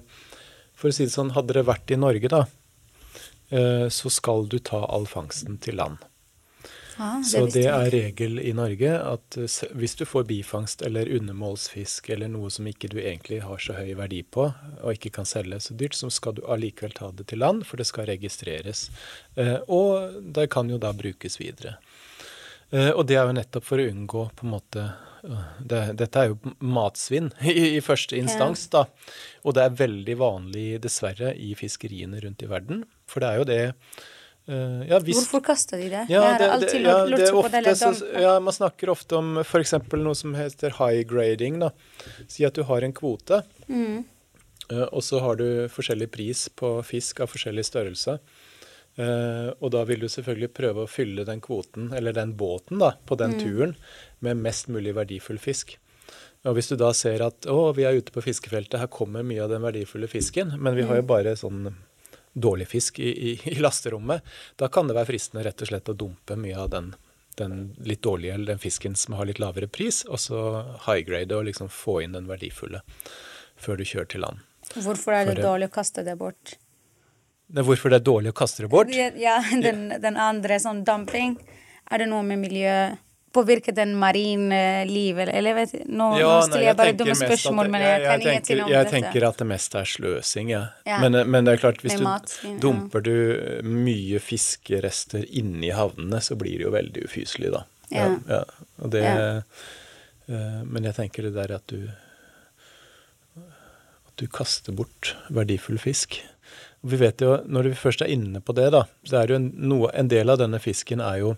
for 0.78 0.92
å 0.92 0.96
si 0.96 1.08
det 1.08 1.16
sånn, 1.16 1.34
hadde 1.38 1.58
det 1.58 1.66
vært 1.70 1.94
i 1.94 1.98
Norge, 1.98 2.30
da, 2.30 2.44
eh, 3.50 3.88
så 3.94 4.14
skal 4.14 4.46
du 4.50 4.60
ta 4.62 4.84
all 4.86 5.10
fangsten 5.10 5.58
til 5.64 5.82
land. 5.82 6.06
Ah, 7.02 7.22
det 7.24 7.30
så 7.32 7.46
det 7.48 7.64
er 7.72 7.90
regel 7.94 8.42
i 8.44 8.52
Norge 8.52 8.90
at 8.92 9.38
eh, 9.40 9.54
hvis 9.80 9.94
du 9.96 10.04
får 10.04 10.26
bifangst 10.28 10.82
eller 10.84 11.08
undermålsfisk 11.16 12.10
eller 12.12 12.28
noe 12.28 12.52
som 12.52 12.68
ikke 12.68 12.90
du 12.92 12.98
egentlig 13.00 13.38
har 13.46 13.62
så 13.64 13.78
høy 13.78 13.94
verdi 13.96 14.20
på, 14.28 14.50
og 14.82 14.92
ikke 14.92 15.14
kan 15.16 15.30
selge 15.30 15.62
så 15.64 15.78
dyrt, 15.80 15.96
så 15.96 16.12
skal 16.12 16.36
du 16.36 16.44
allikevel 16.44 16.98
ta 16.98 17.14
det 17.16 17.30
til 17.32 17.40
land, 17.40 17.64
for 17.70 17.80
det 17.80 17.88
skal 17.88 18.10
registreres. 18.12 18.90
Eh, 19.40 19.56
og 19.72 20.20
det 20.36 20.50
kan 20.52 20.68
jo 20.68 20.82
da 20.82 20.92
brukes 20.92 21.40
videre. 21.40 21.78
Eh, 22.76 22.92
og 22.92 23.06
det 23.08 23.16
er 23.16 23.32
jo 23.32 23.40
nettopp 23.40 23.70
for 23.72 23.80
å 23.80 23.88
unngå 23.94 24.28
på 24.36 24.50
en 24.50 24.58
måte 24.58 24.90
det, 25.20 25.80
Dette 26.00 26.22
er 26.22 26.30
jo 26.32 26.54
matsvinn 26.64 27.32
i, 27.44 27.78
i 27.78 27.82
første 27.84 28.20
instans, 28.20 28.68
da. 28.76 28.86
Og 29.48 29.56
det 29.56 29.66
er 29.66 29.82
veldig 29.88 30.20
vanlig, 30.20 30.70
dessverre, 30.84 31.32
i 31.36 31.56
fiskeriene 31.60 32.20
rundt 32.24 32.44
i 32.44 32.52
verden. 32.52 32.84
For 33.08 33.24
det 33.24 33.32
er 33.32 33.40
jo 33.40 33.50
det 33.56 33.64
ja, 34.90 35.00
hvis, 35.06 35.20
Hvorfor 35.20 35.44
kaster 35.46 35.78
de 35.78 35.90
det? 35.92 36.06
Ja, 36.10 36.24
det, 36.40 36.48
det, 36.64 36.82
ja, 36.82 37.06
det 37.06 37.32
ofte, 37.38 37.76
så, 37.78 37.92
ja, 38.18 38.36
Man 38.42 38.56
snakker 38.56 38.90
ofte 38.96 39.20
om 39.20 39.42
f.eks. 39.44 39.76
noe 39.94 40.16
som 40.18 40.34
heter 40.38 40.74
high 40.80 41.04
grading. 41.08 41.60
da. 41.62 41.70
Si 42.28 42.48
at 42.48 42.58
du 42.58 42.64
har 42.66 42.86
en 42.86 42.96
kvote, 42.96 43.44
mm. 43.68 44.00
uh, 44.74 44.88
og 44.88 45.04
så 45.06 45.22
har 45.26 45.38
du 45.42 45.68
forskjellig 45.70 46.10
pris 46.14 46.48
på 46.50 46.80
fisk 46.88 47.22
av 47.22 47.30
forskjellig 47.34 47.68
størrelse. 47.68 48.20
Uh, 49.00 49.54
og 49.62 49.70
da 49.76 49.84
vil 49.88 50.02
du 50.04 50.10
selvfølgelig 50.12 50.50
prøve 50.58 50.84
å 50.84 50.90
fylle 50.90 51.28
den 51.28 51.44
kvoten, 51.46 51.94
eller 51.96 52.16
den 52.18 52.34
båten, 52.40 52.82
da, 52.82 52.96
på 53.06 53.20
den 53.22 53.38
mm. 53.38 53.44
turen 53.44 53.78
med 54.26 54.42
mest 54.42 54.68
mulig 54.74 54.96
verdifull 54.98 55.40
fisk. 55.40 55.78
Og 56.48 56.56
hvis 56.56 56.72
du 56.72 56.78
da 56.80 56.90
ser 56.96 57.22
at 57.26 57.48
å, 57.52 57.70
vi 57.76 57.86
er 57.88 58.00
ute 58.00 58.14
på 58.16 58.24
fiskefeltet, 58.24 58.80
her 58.80 58.90
kommer 58.92 59.26
mye 59.28 59.44
av 59.44 59.52
den 59.52 59.64
verdifulle 59.64 60.08
fisken, 60.10 60.56
men 60.58 60.78
vi 60.78 60.88
har 60.88 61.02
jo 61.02 61.06
mm. 61.06 61.10
bare 61.10 61.36
sånn 61.40 61.70
dårlig 62.34 62.68
fisk 62.68 63.00
i, 63.00 63.10
i, 63.10 63.36
i, 63.52 63.56
lasterommet, 63.60 64.26
da 64.56 64.68
kan 64.68 64.88
det 64.88 64.98
være 64.98 65.12
fristende 65.12 65.44
rett 65.48 65.62
og 65.62 65.72
slett 65.72 65.90
å 65.90 65.98
dumpe 65.98 66.38
mye 66.40 66.58
av 66.60 66.70
den, 66.74 66.94
den 67.40 67.58
litt 67.86 68.04
dårlige 68.06 68.36
eller 68.36 68.54
den 68.54 68.62
fisken 68.62 68.96
som 68.96 69.18
har 69.20 69.30
litt 69.30 69.42
lavere 69.42 69.68
pris, 69.68 70.04
og 70.08 70.22
så 70.22 70.44
high-grade 70.88 71.36
og 71.36 71.50
liksom 71.50 71.72
få 71.74 72.02
inn 72.06 72.16
den 72.18 72.30
verdifulle 72.30 72.84
før 73.60 73.80
du 73.80 73.86
kjører 73.86 74.12
til 74.14 74.26
land. 74.28 74.46
Hvorfor 74.76 75.16
er 75.16 75.26
det, 75.26 75.40
For, 75.40 75.46
dårlig 75.50 75.70
å 75.72 75.76
kaste 75.80 76.06
det 76.06 76.16
bort? 76.20 76.56
Det, 77.50 77.66
hvorfor 77.66 77.92
det 77.92 78.02
er 78.02 78.06
dårlig 78.06 78.34
å 78.34 78.38
kaste 78.38 78.64
det 78.64 78.72
bort? 78.72 78.94
Ja, 78.94 79.40
den, 79.66 79.88
den 80.02 80.20
andre 80.22 80.60
sånn 80.62 80.84
dumping. 80.88 81.40
Er 81.90 82.04
det 82.04 82.10
noe 82.12 82.22
med 82.26 82.44
miljøet 82.44 83.02
påvirker 83.34 83.76
den 83.76 83.96
marine 84.00 84.86
livet? 84.90 85.30
Eller 85.34 85.58
vet, 85.58 85.74
nå, 85.86 86.10
ja, 86.20 86.28
nå 86.28 86.48
stiller 86.48 86.66
jeg, 86.68 86.78
bare 86.80 86.96
dumme 86.98 87.18
spørsmål, 87.20 87.72
men 87.72 87.84
jeg, 87.86 87.90
jeg, 87.90 88.02
jeg 88.02 88.10
kan 88.10 88.26
ingenting 88.26 88.62
om 88.62 88.70
dette. 88.70 88.78
Jeg 88.78 88.92
tenker 88.94 89.28
at 89.30 89.42
det 89.42 89.48
meste 89.52 89.82
er 89.82 89.92
sløsing, 89.94 90.54
ja. 90.54 90.64
ja. 90.90 91.00
Men, 91.04 91.20
men, 91.30 91.48
det 91.48 91.56
er 91.56 91.64
klart, 91.64 91.84
hvis 91.86 92.00
mat, 92.04 92.34
du 92.44 92.62
dumper 92.64 93.06
du 93.06 93.14
mye 93.68 94.22
fiskerester 94.24 95.26
inni 95.30 95.74
havnene, 95.76 96.22
så 96.26 96.38
blir 96.40 96.58
det 96.60 96.68
jo 96.68 96.74
veldig 96.76 97.06
ufyselig, 97.10 97.54
da. 97.56 97.66
Ja. 97.94 98.10
ja. 98.30 98.44
Og 98.84 98.94
det, 98.94 99.06
uh, 100.30 100.62
men 100.66 100.86
jeg 100.90 100.98
tenker 100.98 101.30
det 101.30 101.36
der 101.38 101.58
at 101.58 101.66
du 101.72 101.90
at 104.10 104.18
du 104.18 104.28
kaster 104.28 104.76
bort 104.76 105.14
verdifull 105.34 105.80
fisk. 105.82 106.20
Og 106.84 106.94
vi 106.94 107.00
vet 107.02 107.22
jo, 107.22 107.38
Når 107.46 107.70
vi 107.70 107.76
først 107.76 108.02
er 108.02 108.12
inne 108.12 108.42
på 108.42 108.56
det, 108.58 108.72
da, 108.76 108.86
så 109.08 109.22
er 109.22 109.28
det 109.28 109.38
jo 109.38 109.42
noe, 109.70 109.92
en 109.94 110.10
del 110.12 110.30
av 110.30 110.40
denne 110.42 110.60
fisken 110.64 111.04
er 111.04 111.22
jo 111.24 111.36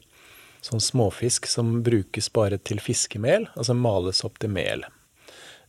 sånn 0.65 0.81
småfisk 0.83 1.49
som 1.49 1.79
brukes 1.85 2.29
bare 2.33 2.59
til 2.61 2.81
fiskemel, 2.83 3.47
altså 3.55 3.75
males 3.77 4.23
opp 4.27 4.39
til 4.41 4.53
mel. 4.53 4.85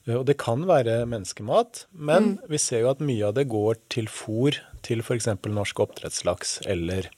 Eh, 0.07 0.16
og 0.18 0.26
det 0.28 0.38
kan 0.42 0.66
være 0.68 1.02
menneskemat, 1.09 1.87
men 1.92 2.35
mm. 2.35 2.46
vi 2.52 2.61
ser 2.61 2.85
jo 2.85 2.92
at 2.92 3.05
mye 3.05 3.28
av 3.31 3.37
det 3.38 3.48
går 3.52 3.81
til 3.92 4.11
fôr 4.12 4.61
til 4.87 5.05
f.eks. 5.05 5.31
norsk 5.48 5.85
oppdrettslaks 5.87 6.61
eller 6.70 7.11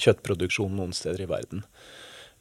kjøttproduksjon 0.00 0.78
noen 0.78 0.94
steder 0.96 1.26
i 1.26 1.30
verden. 1.30 1.64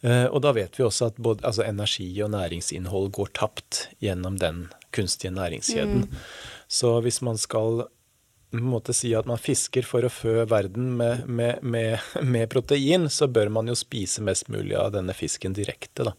Eh, 0.02 0.26
og 0.32 0.42
da 0.46 0.54
vet 0.56 0.78
vi 0.80 0.86
også 0.86 1.12
at 1.12 1.20
både 1.20 1.44
altså 1.48 1.66
energi 1.68 2.08
og 2.24 2.32
næringsinnhold 2.32 3.12
går 3.18 3.34
tapt 3.36 3.88
gjennom 4.04 4.40
den 4.40 4.68
kunstige 4.96 5.34
næringskjeden. 5.36 6.06
Mm. 6.08 6.22
Så 6.72 6.96
hvis 7.04 7.20
man 7.26 7.40
skal 7.42 7.90
måte 8.52 8.94
si 8.98 9.12
at 9.18 9.28
man 9.30 9.42
fisker 9.42 9.86
for 9.86 10.06
å 10.06 10.12
fø 10.12 10.44
verden 10.50 10.94
med, 10.98 11.26
med, 11.30 11.62
med, 11.62 12.00
med, 12.26 12.48
protein, 12.52 13.10
så 13.14 13.30
bør 13.30 13.52
man 13.54 13.70
jo 13.70 13.78
spise 13.78 14.24
mest 14.26 14.50
mulig 14.50 14.78
av 14.80 14.94
denne 14.96 15.14
fisken 15.18 15.54
direkte, 15.58 16.10
da. 16.10 16.16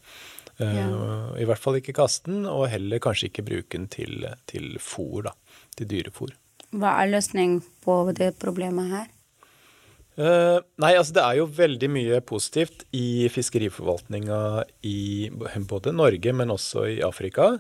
Eh, 0.61 0.77
ja. 0.79 0.87
Uh, 0.87 1.33
I 1.40 1.47
hvert 1.49 1.62
fall 1.62 1.81
ikke 1.81 1.97
kaste 1.97 2.31
den, 2.31 2.45
og 2.47 2.69
heller 2.71 3.03
kanskje 3.03 3.31
ikke 3.31 3.47
bruke 3.49 3.75
den 3.77 3.88
til, 3.90 4.29
til 4.51 4.77
fôr, 4.83 5.25
da. 5.31 5.35
Til 5.79 5.90
dyrefôr. 5.90 6.35
Hva 6.71 7.01
er 7.03 7.11
løsningen 7.11 7.62
på 7.83 8.03
det 8.14 8.35
problemet 8.43 8.93
her? 8.93 9.09
Uh, 10.21 10.59
nei, 10.83 10.93
altså 10.99 11.14
det 11.16 11.23
er 11.25 11.38
jo 11.38 11.47
veldig 11.57 11.88
mye 11.90 12.19
positivt 12.27 12.85
i 12.95 13.31
fiskeriforvaltninga 13.33 14.40
i 14.87 15.31
både 15.31 15.95
Norge, 15.97 16.35
men 16.37 16.53
også 16.53 16.85
i 16.93 17.01
Afrika. 17.07 17.55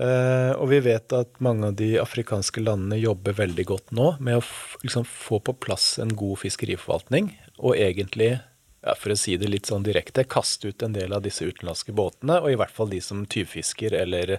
Uh, 0.00 0.56
og 0.56 0.70
vi 0.70 0.78
vet 0.80 1.12
at 1.12 1.34
mange 1.44 1.68
av 1.68 1.74
de 1.76 1.90
afrikanske 2.00 2.62
landene 2.62 2.96
jobber 2.96 3.34
veldig 3.36 3.64
godt 3.68 3.90
nå 3.92 4.14
med 4.24 4.38
å 4.38 4.44
liksom, 4.80 5.04
få 5.04 5.42
på 5.44 5.52
plass 5.60 5.98
en 6.00 6.14
god 6.16 6.40
fiskeriforvaltning, 6.40 7.34
og 7.60 7.76
egentlig, 7.76 8.38
ja, 8.80 8.94
for 8.96 9.12
å 9.12 9.18
si 9.20 9.34
det 9.36 9.50
litt 9.50 9.68
sånn 9.68 9.84
direkte, 9.84 10.24
kaste 10.24 10.70
ut 10.72 10.84
en 10.86 10.94
del 10.96 11.12
av 11.12 11.26
disse 11.26 11.44
utenlandske 11.44 11.92
båtene, 11.92 12.38
og 12.40 12.48
i 12.48 12.56
hvert 12.56 12.72
fall 12.72 12.88
de 12.94 13.02
som 13.04 13.26
tyvfisker 13.28 13.98
eller 13.98 14.38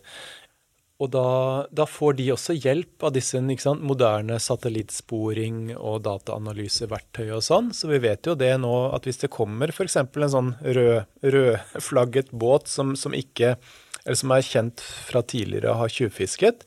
Og 1.01 1.09
da, 1.09 1.67
da 1.73 1.85
får 1.89 2.13
de 2.17 2.27
også 2.33 2.53
hjelp 2.53 3.03
av 3.03 3.13
disse 3.13 3.37
sant, 3.61 3.81
moderne 3.81 4.39
satellittsporing 4.39 5.75
og 5.75 6.03
dataanalyseverktøy 6.05 7.31
og 7.37 7.41
sånn, 7.41 7.71
så 7.73 7.89
vi 7.89 8.01
vet 8.01 8.25
jo 8.25 8.35
det 8.37 8.53
nå 8.61 8.73
at 8.93 9.05
hvis 9.05 9.21
det 9.23 9.33
kommer 9.33 9.69
f.eks. 9.69 9.97
en 9.97 10.29
sånn 10.29 10.51
rød, 10.61 11.05
rødflagget 11.21 12.29
båt 12.31 12.69
som, 12.69 12.93
som 12.95 13.13
ikke 13.17 13.57
eller 14.05 14.19
som 14.19 14.33
er 14.33 14.45
kjent 14.45 14.81
fra 14.81 15.21
tidligere 15.21 15.73
å 15.73 15.81
ha 15.83 15.89
tjuvfisket, 15.91 16.65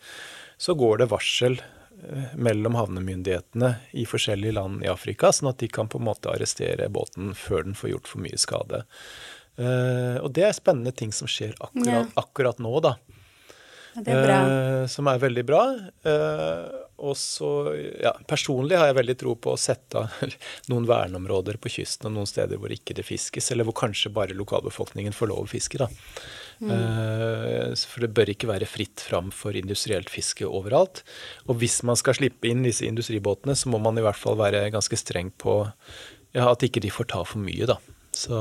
så 0.61 0.77
går 0.79 1.03
det 1.03 1.11
varsel 1.11 1.59
eh, 1.61 2.35
mellom 2.38 2.79
havnemyndighetene 2.79 3.75
i 3.99 4.07
forskjellige 4.09 4.57
land 4.59 4.85
i 4.85 4.90
Afrika, 4.92 5.33
sånn 5.35 5.51
at 5.51 5.62
de 5.62 5.70
kan 5.73 5.90
på 5.90 6.01
en 6.01 6.09
måte 6.11 6.31
arrestere 6.33 6.90
båten 6.92 7.35
før 7.38 7.66
den 7.68 7.79
får 7.79 7.94
gjort 7.94 8.12
for 8.12 8.25
mye 8.27 8.40
skade. 8.40 8.85
Uh, 9.55 10.18
og 10.18 10.33
det 10.35 10.49
er 10.49 10.55
spennende 10.57 10.90
ting 10.90 11.12
som 11.14 11.29
skjer 11.31 11.53
akkurat, 11.62 12.09
akkurat 12.18 12.59
nå, 12.59 12.73
da. 12.83 12.97
Det 13.94 14.11
er 14.11 14.25
bra. 14.27 14.38
som 14.90 15.07
er 15.07 15.20
veldig 15.23 15.44
bra. 15.47 15.61
Og 17.05 17.17
så, 17.21 17.49
ja, 18.01 18.14
Personlig 18.31 18.79
har 18.81 18.88
jeg 18.88 18.99
veldig 19.01 19.17
tro 19.21 19.35
på 19.37 19.53
å 19.55 19.61
sette 19.61 20.07
noen 20.73 20.88
verneområder 20.88 21.59
på 21.61 21.73
kysten 21.77 22.09
og 22.09 22.17
noen 22.17 22.31
steder 22.31 22.61
hvor 22.61 22.73
ikke 22.73 22.97
det 22.97 23.07
fiskes, 23.07 23.51
eller 23.53 23.69
hvor 23.69 23.77
kanskje 23.85 24.12
bare 24.14 24.37
lokalbefolkningen 24.37 25.17
får 25.17 25.33
lov 25.33 25.45
å 25.45 25.53
fiske. 25.53 25.81
da. 25.83 25.90
Mm. 26.64 27.75
For 27.77 28.05
det 28.05 28.12
bør 28.17 28.31
ikke 28.33 28.51
være 28.51 28.69
fritt 28.71 29.03
fram 29.05 29.33
for 29.35 29.57
industrielt 29.59 30.12
fiske 30.12 30.47
overalt. 30.47 31.03
Og 31.49 31.59
hvis 31.62 31.83
man 31.87 31.99
skal 32.01 32.17
slippe 32.19 32.49
inn 32.51 32.64
disse 32.67 32.87
industribåtene, 32.88 33.57
så 33.59 33.73
må 33.73 33.83
man 33.83 33.99
i 33.99 34.05
hvert 34.05 34.21
fall 34.21 34.38
være 34.40 34.69
ganske 34.75 34.99
streng 35.01 35.33
på 35.35 35.61
ja, 36.35 36.49
at 36.49 36.64
ikke 36.67 36.83
de 36.83 36.93
får 36.95 37.12
ta 37.12 37.23
for 37.27 37.43
mye, 37.43 37.69
da. 37.71 37.79
Så 38.14 38.38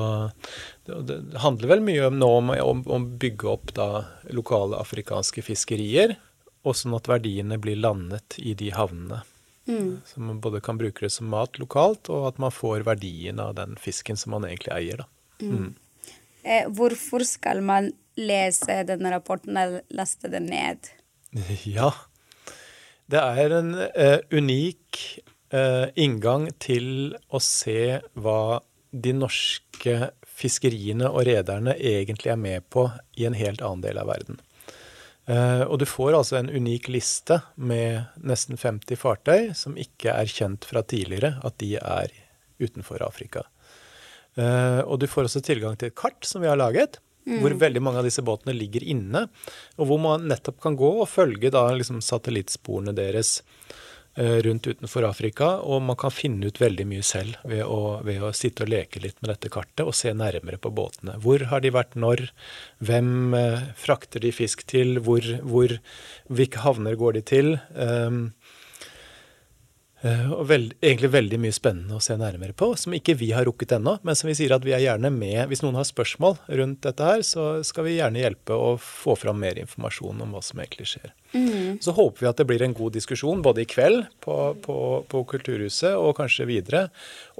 det, 0.85 0.99
det 1.09 1.41
handler 1.41 1.71
vel 1.71 1.81
mye 1.85 2.05
om 2.05 2.19
nå 2.21 2.29
om 2.61 2.83
å 2.85 2.99
bygge 3.01 3.49
opp 3.49 3.73
da 3.77 3.87
lokale 4.29 4.77
afrikanske 4.77 5.41
fiskerier 5.45 6.15
og 6.63 6.77
sånn 6.79 6.95
at 6.97 7.09
verdiene 7.11 7.59
blir 7.61 7.79
landet 7.79 8.37
i 8.39 8.55
de 8.57 8.71
havnene. 8.75 9.21
Mm. 9.67 10.01
Så 10.05 10.19
man 10.19 10.41
både 10.43 10.61
kan 10.63 10.79
bruke 10.79 11.05
det 11.05 11.11
som 11.13 11.29
mat 11.31 11.59
lokalt, 11.59 12.09
og 12.11 12.27
at 12.31 12.39
man 12.41 12.51
får 12.51 12.85
verdien 12.87 13.39
av 13.39 13.55
den 13.59 13.77
fisken 13.79 14.19
som 14.19 14.35
man 14.35 14.47
egentlig 14.47 14.73
eier. 14.75 15.05
Mm. 15.41 15.53
Mm. 15.53 15.69
Eh, 16.43 16.65
hvorfor 16.67 17.23
skal 17.27 17.63
man 17.63 17.91
lese 18.19 18.81
denne 18.87 19.11
rapporten 19.13 19.57
eller 19.57 19.85
laste 19.95 20.31
den 20.31 20.49
ned? 20.51 20.91
Ja, 21.65 21.91
det 23.09 23.19
er 23.19 23.55
en 23.57 23.73
eh, 23.75 24.19
unik 24.31 24.99
eh, 25.53 25.87
inngang 25.99 26.47
til 26.61 27.15
å 27.29 27.41
se 27.43 27.99
hva 28.13 28.61
de 28.93 29.13
norske 29.17 29.97
fiskeriene 30.29 31.09
og 31.09 31.25
rederne 31.27 31.75
egentlig 31.77 32.33
er 32.33 32.39
med 32.39 32.67
på 32.73 32.87
i 33.17 33.25
en 33.27 33.37
helt 33.37 33.63
annen 33.65 33.83
del 33.85 33.99
av 34.01 34.11
verden. 34.11 34.39
Uh, 35.23 35.63
og 35.71 35.77
du 35.79 35.85
får 35.87 36.17
altså 36.17 36.35
en 36.39 36.51
unik 36.51 36.89
liste 36.91 37.37
med 37.55 38.03
nesten 38.19 38.59
50 38.59 38.99
fartøy 38.99 39.53
som 39.55 39.77
ikke 39.79 40.11
er 40.11 40.27
kjent 40.27 40.67
fra 40.67 40.83
tidligere 40.83 41.37
at 41.47 41.55
de 41.63 41.77
er 41.79 42.11
utenfor 42.59 43.05
Afrika. 43.05 43.45
Uh, 44.35 44.83
og 44.83 44.99
du 44.99 45.07
får 45.07 45.29
også 45.29 45.43
tilgang 45.45 45.79
til 45.79 45.91
et 45.91 45.97
kart 45.97 46.27
som 46.27 46.43
vi 46.43 46.51
har 46.51 46.59
laget, 46.59 46.99
mm. 47.23 47.39
hvor 47.39 47.55
veldig 47.61 47.83
mange 47.85 48.03
av 48.03 48.09
disse 48.09 48.25
båtene 48.25 48.55
ligger 48.57 48.83
inne. 48.83 49.27
Og 49.79 49.87
hvor 49.87 50.01
man 50.03 50.27
nettopp 50.27 50.59
kan 50.63 50.75
gå 50.79 50.91
og 50.97 51.07
følge 51.07 51.53
da 51.53 51.69
liksom 51.71 52.03
satellittsporene 52.03 52.95
deres 52.97 53.37
Eh, 53.41 53.62
rundt 54.15 54.67
utenfor 54.69 55.07
Afrika, 55.07 55.47
og 55.65 55.81
man 55.87 55.97
kan 55.97 56.13
finne 56.13 56.45
ut 56.45 56.59
veldig 56.61 56.85
mye 56.85 57.05
selv 57.05 57.39
ved 57.49 57.63
å, 57.65 57.99
ved 58.05 58.21
å, 58.21 58.29
sitte 58.37 58.67
og 58.67 58.69
leke 58.69 59.01
litt 59.01 59.17
med 59.23 59.31
dette 59.31 59.49
kartet 59.53 59.81
og 59.87 59.95
se 59.97 60.11
nærmere 60.13 60.59
på 60.61 60.69
båtene. 60.69 61.15
Hvor 61.23 61.47
har 61.49 61.63
de 61.63 61.71
vært 61.73 61.97
når? 61.97 62.27
Hvem 62.85 63.33
eh, 63.39 63.63
frakter 63.79 64.21
de 64.21 64.29
fisk 64.35 64.61
til? 64.69 64.99
Hvor, 65.01 65.25
hvor, 65.41 65.73
hvilke 66.29 66.61
havner 66.61 66.99
går 66.99 67.17
de 67.17 67.25
til? 67.33 67.55
Um, 67.73 68.27
Eh, 68.37 68.61
og 70.03 70.47
veld, 70.49 70.73
egentlig 70.83 71.11
veldig 71.13 71.37
mye 71.39 71.55
spennende 71.55 71.95
å 71.95 72.03
se 72.03 72.17
nærmere 72.19 72.55
på, 72.57 72.73
som 72.79 72.95
ikke 72.95 73.15
vi 73.19 73.29
har 73.31 73.47
rukket 73.47 73.77
ennå. 73.77 73.95
Men 74.03 74.17
som 74.19 74.27
vi 74.27 74.35
sier 74.35 74.51
at 74.55 74.65
vi 74.65 74.75
er 74.75 74.83
gjerne 74.83 75.11
med. 75.13 75.45
Hvis 75.47 75.63
noen 75.63 75.77
har 75.79 75.87
spørsmål 75.87 76.35
rundt 76.59 76.81
dette 76.83 77.07
her, 77.07 77.23
så 77.23 77.63
skal 77.63 77.87
vi 77.87 77.97
gjerne 77.97 78.19
hjelpe 78.19 78.57
å 78.57 78.73
få 78.81 79.15
fram 79.19 79.39
mer 79.39 79.59
informasjon 79.61 80.19
om 80.25 80.35
hva 80.35 80.43
som 80.43 80.59
egentlig 80.59 80.89
skjer. 80.91 81.13
Mm. 81.33 81.79
Så 81.81 81.95
håper 81.97 82.25
vi 82.25 82.29
at 82.29 82.37
det 82.37 82.45
blir 82.49 82.61
en 82.61 82.75
god 82.77 82.93
diskusjon 82.93 83.41
både 83.41 83.63
i 83.63 83.69
kveld 83.69 84.03
på, 84.21 84.35
på, 84.61 84.77
på, 85.09 85.23
Kulturhuset 85.31 85.95
og 85.97 86.13
kanskje 86.19 86.45
videre 86.45 86.83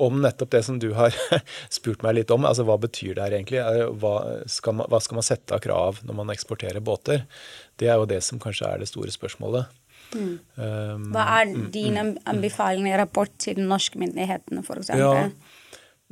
om 0.02 0.18
nettopp 0.24 0.56
det 0.56 0.64
som 0.66 0.80
du 0.82 0.90
har 0.98 1.14
spurt 1.78 2.02
meg 2.06 2.18
litt 2.18 2.34
om. 2.34 2.48
Altså 2.50 2.66
hva 2.66 2.80
betyr 2.82 3.14
det 3.18 3.28
her 3.28 3.38
egentlig? 3.38 3.62
Hva 4.02 4.16
skal, 4.50 4.80
man, 4.80 4.90
hva 4.90 5.04
skal 5.04 5.20
man 5.20 5.28
sette 5.28 5.54
av 5.54 5.62
krav 5.64 6.02
når 6.08 6.22
man 6.24 6.34
eksporterer 6.34 6.82
båter? 6.82 7.28
Det 7.78 7.92
er 7.92 8.02
jo 8.02 8.10
det 8.10 8.24
som 8.26 8.42
kanskje 8.42 8.72
er 8.72 8.82
det 8.82 8.90
store 8.90 9.14
spørsmålet. 9.14 9.70
Mm. 10.16 10.38
Um, 10.56 11.10
Hva 11.16 11.26
er 11.40 11.50
mm, 11.50 11.66
din 11.74 12.00
mm, 12.00 12.14
anbefaling 12.30 12.88
i 12.90 12.96
rapport 13.00 13.34
til 13.42 13.62
norske 13.64 14.00
myndighetene, 14.02 14.64
f.eks.? 14.66 14.94
Ja. 14.98 15.28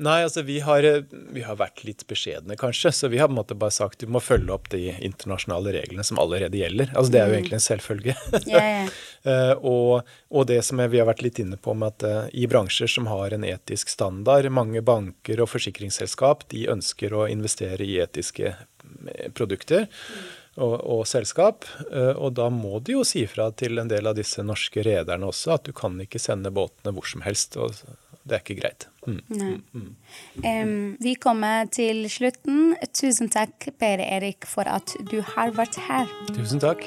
Nei, 0.01 0.23
altså 0.23 0.41
vi 0.41 0.55
har, 0.65 0.85
vi 1.11 1.43
har, 1.45 1.57
vært 1.59 1.83
litt 1.85 2.01
beskjedne, 2.09 2.55
kanskje. 2.57 2.89
Så 2.95 3.09
vi 3.11 3.19
har 3.21 3.27
på 3.29 3.35
en 3.35 3.41
måte 3.41 3.57
bare 3.59 3.75
sagt 3.75 4.01
du 4.01 4.07
må 4.09 4.21
følge 4.23 4.53
opp 4.55 4.71
de 4.73 4.95
internasjonale 4.97 5.75
reglene 5.75 6.05
som 6.07 6.17
allerede 6.21 6.57
gjelder. 6.57 6.89
Altså 6.95 7.13
Det 7.13 7.19
er 7.19 7.27
jo 7.27 7.33
mm. 7.33 7.37
egentlig 7.37 7.57
en 7.59 7.65
selvfølge. 7.67 8.15
yeah, 8.47 8.89
yeah. 9.27 9.53
og, 9.59 10.09
og, 10.31 10.47
det 10.49 10.61
som 10.65 10.81
vi 10.81 10.97
har 11.01 11.09
vært 11.11 11.21
litt 11.21 11.43
inne 11.43 11.59
på 11.61 11.75
med 11.77 11.93
at 11.93 12.07
uh, 12.07 12.33
i 12.33 12.47
bransjer 12.49 12.89
som 12.89 13.11
har 13.11 13.35
en 13.35 13.45
etisk 13.45 13.93
standard, 13.93 14.49
mange 14.49 14.81
banker 14.81 15.43
og 15.43 15.51
forsikringsselskap 15.53 16.47
de 16.55 16.65
ønsker 16.73 17.13
å 17.13 17.27
investere 17.29 17.85
i 17.85 17.99
etiske 18.01 18.55
eh, 18.55 19.27
produkter. 19.37 19.85
Mm 19.85 20.29
og, 20.57 20.75
og, 20.83 21.01
selskap. 21.07 21.65
Eh, 21.91 22.11
og 22.11 22.33
da 22.39 22.49
må 22.51 22.79
de 22.83 22.97
jo 22.97 23.05
si 23.07 23.23
fra 23.29 23.49
til 23.55 23.79
en 23.79 23.91
del 23.91 24.09
av 24.09 24.17
disse 24.17 24.43
norske 24.43 24.83
rederne 24.85 25.29
også 25.31 25.55
at 25.55 25.67
du 25.69 25.75
kan 25.75 25.95
ikke 26.03 26.19
sende 26.21 26.51
båtene 26.53 26.95
hvor 26.95 27.07
som 27.07 27.23
helst. 27.25 27.57
og 27.57 27.75
det 28.21 28.37
er 28.37 28.43
ikke 28.43 28.59
greit. 28.59 28.87
Mm. 29.07 29.61
Mm. 29.73 29.95
Um, 30.45 30.97
vi 31.01 31.15
kommer 31.17 31.65
til 31.73 32.05
slutten. 32.11 32.75
Tusen 32.93 33.31
takk, 33.33 33.71
Per 33.81 34.03
Erik, 34.03 34.45
for 34.45 34.69
at 34.69 34.93
du 35.09 35.21
har 35.25 35.55
vært 35.57 35.79
her. 35.87 36.11
Tusen 36.29 36.61
takk. 36.61 36.85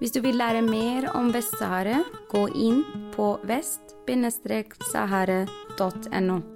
Hvis 0.00 0.12
du 0.12 0.20
vil 0.24 0.36
lære 0.36 0.60
mer 0.64 1.06
om 1.16 1.30
Vest-Sahara, 1.32 2.02
gå 2.28 2.42
inn 2.60 2.82
på 3.14 3.34
vest-sahara.no. 4.06 6.53